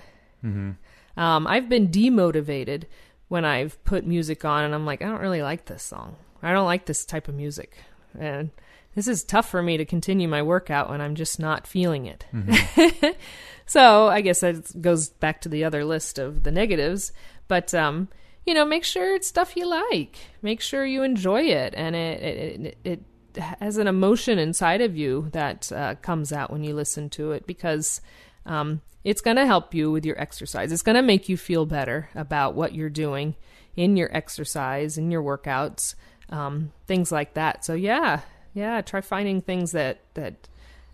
Um, 1.18 1.48
I've 1.48 1.68
been 1.68 1.88
demotivated 1.90 2.84
when 3.28 3.44
I've 3.44 3.84
put 3.84 4.06
music 4.06 4.46
on 4.46 4.64
and 4.64 4.76
I'm 4.76 4.86
like, 4.86 5.02
I 5.02 5.06
don't 5.06 5.22
really 5.22 5.42
like 5.42 5.66
this 5.66 5.82
song. 5.84 6.16
I 6.44 6.54
don't 6.54 6.66
like 6.66 6.86
this 6.86 7.04
type 7.04 7.28
of 7.28 7.36
music. 7.36 7.78
And 8.18 8.52
this 9.00 9.08
is 9.08 9.24
tough 9.24 9.50
for 9.50 9.64
me 9.64 9.78
to 9.78 9.86
continue 9.86 10.28
my 10.28 10.42
workout 10.42 10.90
when 10.90 11.00
I'm 11.00 11.16
just 11.16 11.40
not 11.40 11.66
feeling 11.66 12.06
it. 12.06 12.26
so 13.66 14.08
I 14.08 14.20
guess 14.20 14.42
that 14.42 14.82
goes 14.82 15.08
back 15.08 15.40
to 15.42 15.50
the 15.50 15.64
other 15.64 15.86
list 15.86 16.20
of 16.20 16.44
the 16.44 16.52
negatives. 16.52 17.14
But, 17.48 17.74
um, 17.74 18.10
you 18.46 18.54
know, 18.54 18.66
make 18.66 18.84
sure 18.84 19.16
it's 19.16 19.30
stuff 19.30 19.56
you 19.56 19.70
like. 19.70 20.18
Make 20.42 20.60
sure 20.60 20.86
you 20.86 21.04
enjoy 21.04 21.44
it 21.44 21.74
and 21.78 21.96
it, 21.96 22.22
it, 22.22 22.78
it, 22.84 23.04
it 23.36 23.42
has 23.42 23.78
an 23.78 23.88
emotion 23.88 24.38
inside 24.38 24.82
of 24.82 24.98
you 24.98 25.30
that 25.32 25.72
uh, 25.72 25.96
comes 26.02 26.34
out 26.34 26.52
when 26.52 26.66
you 26.66 26.76
listen 26.76 27.10
to 27.12 27.32
it 27.32 27.48
because 27.48 28.02
um, 28.46 28.82
it's 29.06 29.22
going 29.22 29.38
to 29.38 29.46
help 29.46 29.74
you 29.74 29.94
with 29.94 30.06
your 30.06 30.20
exercise. 30.20 30.74
It's 30.74 30.82
going 30.82 30.98
to 30.98 31.02
make 31.02 31.30
you 31.30 31.38
feel 31.38 31.66
better 31.66 32.10
about 32.16 32.54
what 32.54 32.76
you're 32.76 32.90
doing 32.90 33.36
in 33.78 33.96
your 33.96 34.14
exercise, 34.14 34.98
in 34.98 35.10
your 35.10 35.24
workouts, 35.24 35.96
um, 36.32 36.74
things 36.86 37.14
like 37.14 37.36
that. 37.36 37.64
So 37.64 37.76
yeah, 37.76 38.24
yeah, 38.60 38.82
try 38.82 39.02
finding 39.02 39.42
things 39.42 39.72
that 39.72 40.02
that 40.16 40.48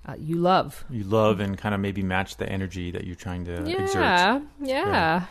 uh, 0.08 0.14
you 0.20 0.36
love. 0.36 0.86
You 0.90 1.04
love 1.04 1.40
and 1.40 1.58
kind 1.58 1.74
of 1.74 1.82
maybe 1.82 2.04
match 2.04 2.38
the 2.38 2.48
energy 2.48 2.92
that 2.92 3.06
you're 3.06 3.16
trying 3.16 3.46
to 3.46 3.54
exert. 3.66 3.96
Yeah, 4.02 4.40
yeah, 4.62 5.26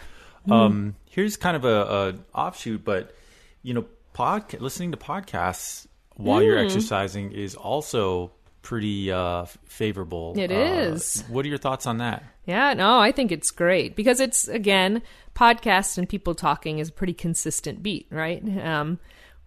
Um, 0.51 0.95
here's 1.09 1.37
kind 1.37 1.57
of 1.57 1.65
a, 1.65 2.15
a 2.35 2.39
offshoot, 2.39 2.85
but 2.85 3.15
you 3.63 3.73
know, 3.75 3.85
podca- 4.15 4.61
listening 4.61 4.91
to 4.93 4.97
podcasts 4.99 5.87
while 6.17 6.43
you're 6.43 6.57
Mm. 6.59 6.65
exercising 6.67 7.33
is 7.33 7.55
also 7.55 8.33
pretty 8.63 9.11
uh, 9.13 9.45
favorable. 9.67 10.33
It 10.37 10.51
It 10.51 10.51
is. 10.51 11.23
What 11.29 11.45
are 11.45 11.49
your 11.49 11.59
thoughts 11.59 11.87
on 11.87 11.99
that? 11.99 12.23
Yeah, 12.47 12.75
no, 12.75 12.99
I 12.99 13.13
think 13.13 13.33
it's 13.33 13.51
great 13.51 13.95
because 13.97 14.21
it's 14.21 14.49
again, 14.49 15.03
podcast 15.35 15.99
and 15.99 16.09
people 16.09 16.35
talking 16.35 16.79
is 16.79 16.89
a 16.89 16.93
pretty 16.93 17.15
consistent 17.15 17.83
beat, 17.83 18.07
right? 18.11 18.43
Um, 18.65 18.99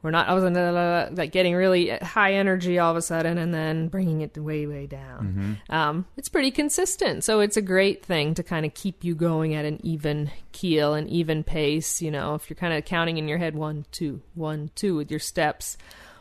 we're 0.07 0.11
not 0.11 0.29
I 0.29 0.33
uh, 0.77 1.09
like 1.11 1.33
getting 1.33 1.53
really 1.53 1.89
high 1.89 2.35
energy 2.35 2.79
all 2.79 2.91
of 2.91 2.95
a 2.95 3.01
sudden 3.01 3.37
and 3.37 3.53
then 3.53 3.89
bringing 3.89 4.21
it 4.21 4.37
way 4.37 4.65
way 4.65 4.87
down. 4.87 5.59
Mm-hmm. 5.67 5.75
Um, 5.75 6.05
it's 6.15 6.29
pretty 6.29 6.49
consistent, 6.49 7.25
so 7.25 7.41
it's 7.41 7.57
a 7.57 7.61
great 7.61 8.05
thing 8.05 8.33
to 8.35 8.41
kind 8.41 8.65
of 8.65 8.73
keep 8.73 9.03
you 9.03 9.15
going 9.15 9.53
at 9.53 9.65
an 9.65 9.81
even 9.83 10.31
keel, 10.53 10.93
an 10.93 11.09
even 11.09 11.43
pace. 11.43 12.01
You 12.01 12.09
know, 12.09 12.35
if 12.35 12.49
you're 12.49 12.55
kind 12.55 12.73
of 12.73 12.85
counting 12.85 13.17
in 13.17 13.27
your 13.27 13.37
head 13.37 13.53
one 13.53 13.85
two 13.91 14.21
one 14.33 14.71
two 14.75 14.95
with 14.95 15.11
your 15.11 15.19
steps, 15.19 15.77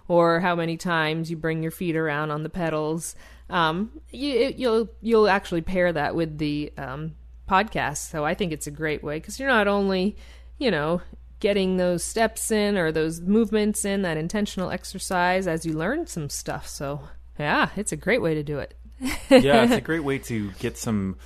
or 0.08 0.40
how 0.40 0.56
many 0.56 0.76
times 0.76 1.30
you 1.30 1.36
bring 1.36 1.62
your 1.62 1.70
feet 1.70 1.94
around 1.94 2.32
on 2.32 2.42
the 2.42 2.48
pedals. 2.48 3.14
Um, 3.48 3.92
you, 4.10 4.52
you'll 4.56 4.88
you'll 5.00 5.28
actually 5.28 5.60
pair 5.60 5.92
that 5.92 6.16
with 6.16 6.38
the 6.38 6.72
um, 6.76 7.14
podcast. 7.48 8.10
So 8.10 8.24
I 8.24 8.34
think 8.34 8.52
it's 8.52 8.66
a 8.66 8.72
great 8.72 9.04
way 9.04 9.20
because 9.20 9.38
you're 9.38 9.48
not 9.48 9.68
only, 9.68 10.16
you 10.58 10.72
know, 10.72 11.02
getting 11.40 11.76
those 11.76 12.02
steps 12.02 12.50
in 12.50 12.76
or 12.76 12.90
those 12.92 13.20
movements 13.20 13.84
in, 13.84 14.02
that 14.02 14.16
intentional 14.16 14.70
exercise 14.70 15.46
as 15.46 15.66
you 15.66 15.72
learn 15.72 16.06
some 16.06 16.30
stuff. 16.30 16.66
So 16.66 17.00
yeah, 17.38 17.70
it's 17.76 17.92
a 17.92 17.96
great 17.96 18.22
way 18.22 18.34
to 18.34 18.42
do 18.42 18.58
it. 18.58 18.74
yeah, 19.00 19.64
it's 19.64 19.72
a 19.72 19.80
great 19.82 20.04
way 20.04 20.18
to 20.18 20.50
get 20.52 20.78
some 20.78 21.16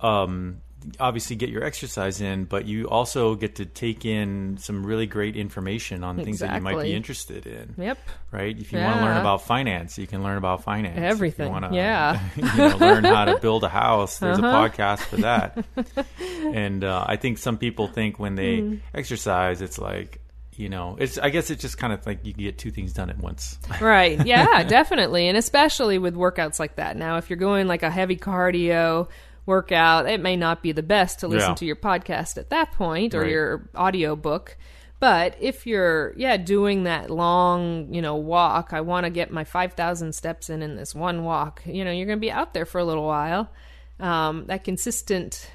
um, 0.00 0.62
obviously 0.98 1.36
get 1.36 1.48
your 1.50 1.62
exercise 1.64 2.20
in, 2.20 2.44
but 2.44 2.66
you 2.66 2.88
also 2.88 3.34
get 3.34 3.56
to 3.56 3.66
take 3.66 4.04
in 4.04 4.56
some 4.58 4.84
really 4.86 5.06
great 5.06 5.36
information 5.36 6.02
on 6.04 6.16
things 6.22 6.38
that 6.40 6.54
you 6.54 6.60
might 6.60 6.80
be 6.82 6.92
interested 6.94 7.46
in. 7.46 7.74
Yep. 7.76 7.98
Right? 8.32 8.58
If 8.58 8.72
you 8.72 8.78
want 8.78 8.98
to 8.98 9.04
learn 9.04 9.16
about 9.16 9.42
finance, 9.42 9.98
you 9.98 10.06
can 10.06 10.22
learn 10.22 10.38
about 10.38 10.62
finance. 10.64 10.96
If 10.96 11.02
you 11.02 11.06
Everything. 11.08 11.50
wanna, 11.52 11.74
Yeah. 11.74 12.20
you 12.36 12.42
know, 12.42 12.76
learn 12.78 13.04
how 13.04 13.26
to 13.26 13.38
build 13.38 13.64
a 13.64 13.68
house. 13.68 14.18
There's 14.18 14.38
Uh-huh. 14.38 14.46
a 14.48 14.68
podcast 14.70 15.00
for 15.00 15.16
that. 15.18 15.64
and 16.54 16.84
uh, 16.84 17.04
I 17.06 17.16
think 17.16 17.38
some 17.38 17.58
people 17.58 17.86
think 17.86 18.18
when 18.18 18.34
they 18.34 18.60
Hmm. 18.60 18.74
exercise, 18.94 19.60
it's 19.62 19.78
like, 19.78 20.20
you 20.56 20.68
know, 20.68 20.96
it's. 21.00 21.16
I 21.16 21.30
guess 21.30 21.48
it's 21.50 21.62
just 21.62 21.78
kind 21.78 21.90
of 21.92 22.04
like 22.06 22.26
you 22.26 22.34
can 22.34 22.42
get 22.42 22.58
two 22.58 22.70
things 22.70 22.92
done 22.92 23.08
at 23.08 23.16
once. 23.18 23.58
right. 23.80 24.26
Yeah, 24.26 24.62
definitely. 24.64 25.26
And 25.28 25.38
especially 25.38 25.98
with 25.98 26.14
workouts 26.14 26.58
like 26.60 26.76
that. 26.76 26.96
Now, 26.98 27.16
if 27.16 27.30
you're 27.30 27.38
going 27.38 27.66
like 27.66 27.82
a 27.82 27.90
heavy 27.90 28.16
cardio 28.16 29.08
workout, 29.50 30.08
it 30.08 30.20
may 30.20 30.36
not 30.36 30.62
be 30.62 30.72
the 30.72 30.82
best 30.82 31.20
to 31.20 31.28
listen 31.28 31.50
Yeah. 31.50 31.54
to 31.56 31.64
your 31.66 31.76
podcast 31.76 32.38
at 32.38 32.50
that 32.50 32.72
point 32.72 33.14
or 33.14 33.20
Right. 33.22 33.30
your 33.30 33.68
audio 33.74 34.16
book. 34.16 34.56
But 35.00 35.34
if 35.40 35.66
you're, 35.66 36.12
yeah, 36.16 36.36
doing 36.36 36.84
that 36.84 37.10
long, 37.10 37.92
you 37.92 38.02
know, 38.02 38.16
walk, 38.16 38.72
I 38.72 38.80
want 38.82 39.04
to 39.04 39.10
get 39.10 39.30
my 39.30 39.44
5,000 39.44 40.14
steps 40.14 40.50
in 40.50 40.62
in 40.62 40.76
this 40.76 40.94
one 40.94 41.24
walk, 41.24 41.62
you 41.64 41.84
know, 41.84 41.90
you're 41.90 42.06
going 42.06 42.18
to 42.18 42.28
be 42.28 42.30
out 42.40 42.52
there 42.54 42.66
for 42.66 42.78
a 42.78 42.84
little 42.84 43.06
while. 43.06 43.50
Um, 43.98 44.44
that 44.46 44.62
consistent 44.64 45.50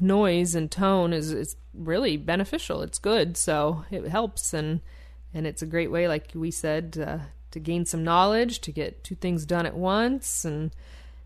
noise 0.00 0.54
and 0.54 0.70
tone 0.70 1.12
is, 1.12 1.32
is 1.32 1.56
really 1.74 2.16
beneficial. 2.16 2.82
It's 2.82 2.98
good. 2.98 3.36
So 3.36 3.84
it 3.90 4.06
helps. 4.08 4.52
And, 4.54 4.80
and 5.34 5.46
it's 5.46 5.62
a 5.62 5.66
great 5.66 5.90
way, 5.90 6.08
like 6.08 6.32
we 6.34 6.50
said, 6.50 6.96
uh, 7.06 7.18
to 7.52 7.60
gain 7.60 7.84
some 7.86 8.04
knowledge, 8.04 8.60
to 8.60 8.72
get 8.72 9.02
two 9.04 9.14
things 9.14 9.46
done 9.46 9.66
at 9.66 9.76
once, 9.76 10.44
and 10.44 10.70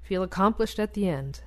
feel 0.03 0.23
accomplished 0.23 0.79
at 0.79 0.95
the 0.95 1.09
end. 1.09 1.41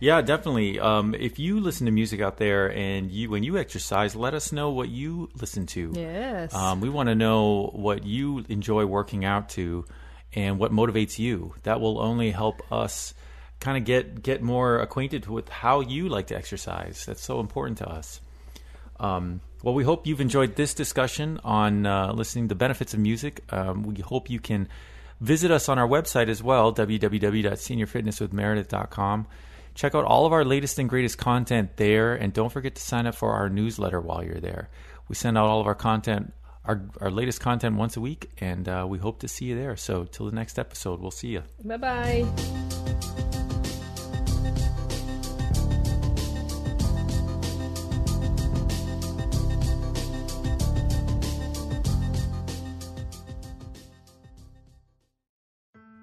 Yeah, 0.00 0.22
definitely. 0.22 0.78
Um, 0.78 1.14
if 1.14 1.40
you 1.40 1.58
listen 1.58 1.86
to 1.86 1.90
music 1.92 2.20
out 2.20 2.36
there 2.36 2.72
and 2.72 3.10
you 3.10 3.30
when 3.30 3.42
you 3.42 3.58
exercise, 3.58 4.14
let 4.14 4.32
us 4.32 4.52
know 4.52 4.70
what 4.70 4.88
you 4.88 5.28
listen 5.34 5.66
to. 5.66 5.92
Yes. 5.92 6.54
Um, 6.54 6.80
we 6.80 6.88
want 6.88 7.08
to 7.08 7.16
know 7.16 7.70
what 7.74 8.04
you 8.04 8.44
enjoy 8.48 8.86
working 8.86 9.24
out 9.24 9.48
to, 9.50 9.84
and 10.34 10.60
what 10.60 10.70
motivates 10.70 11.18
you. 11.18 11.54
That 11.64 11.80
will 11.80 11.98
only 11.98 12.30
help 12.30 12.62
us 12.72 13.12
kind 13.58 13.76
of 13.76 13.84
get 13.84 14.22
get 14.22 14.40
more 14.40 14.78
acquainted 14.78 15.26
with 15.26 15.48
how 15.48 15.80
you 15.80 16.08
like 16.08 16.28
to 16.28 16.36
exercise. 16.36 17.04
That's 17.04 17.22
so 17.22 17.40
important 17.40 17.78
to 17.78 17.88
us. 17.88 18.20
Um, 19.00 19.40
well, 19.64 19.74
we 19.74 19.82
hope 19.82 20.06
you've 20.06 20.20
enjoyed 20.20 20.54
this 20.54 20.74
discussion 20.74 21.40
on 21.42 21.86
uh, 21.86 22.12
listening 22.12 22.44
to 22.44 22.50
the 22.50 22.58
benefits 22.58 22.94
of 22.94 23.00
music. 23.00 23.42
Um, 23.50 23.82
we 23.82 23.96
hope 24.00 24.30
you 24.30 24.38
can 24.38 24.68
visit 25.20 25.50
us 25.50 25.68
on 25.68 25.78
our 25.78 25.88
website 25.88 26.28
as 26.28 26.42
well, 26.42 26.72
www.seniorfitnesswithmeredith.com. 26.74 29.26
Check 29.74 29.94
out 29.94 30.04
all 30.04 30.26
of 30.26 30.32
our 30.32 30.44
latest 30.44 30.78
and 30.78 30.88
greatest 30.88 31.18
content 31.18 31.76
there, 31.76 32.14
and 32.14 32.32
don't 32.32 32.50
forget 32.50 32.74
to 32.74 32.82
sign 32.82 33.06
up 33.06 33.14
for 33.14 33.32
our 33.32 33.48
newsletter 33.48 34.00
while 34.00 34.24
you're 34.24 34.40
there. 34.40 34.68
We 35.08 35.14
send 35.14 35.38
out 35.38 35.46
all 35.46 35.60
of 35.60 35.68
our 35.68 35.76
content, 35.76 36.32
our, 36.64 36.82
our 37.00 37.10
latest 37.10 37.40
content 37.40 37.76
once 37.76 37.96
a 37.96 38.00
week, 38.00 38.30
and 38.38 38.68
uh, 38.68 38.86
we 38.88 38.98
hope 38.98 39.20
to 39.20 39.28
see 39.28 39.44
you 39.46 39.56
there. 39.56 39.76
So, 39.76 40.04
till 40.04 40.26
the 40.26 40.34
next 40.34 40.58
episode, 40.58 41.00
we'll 41.00 41.12
see 41.12 41.28
you. 41.28 41.44
bye 41.64 41.76
bye. 41.76 42.26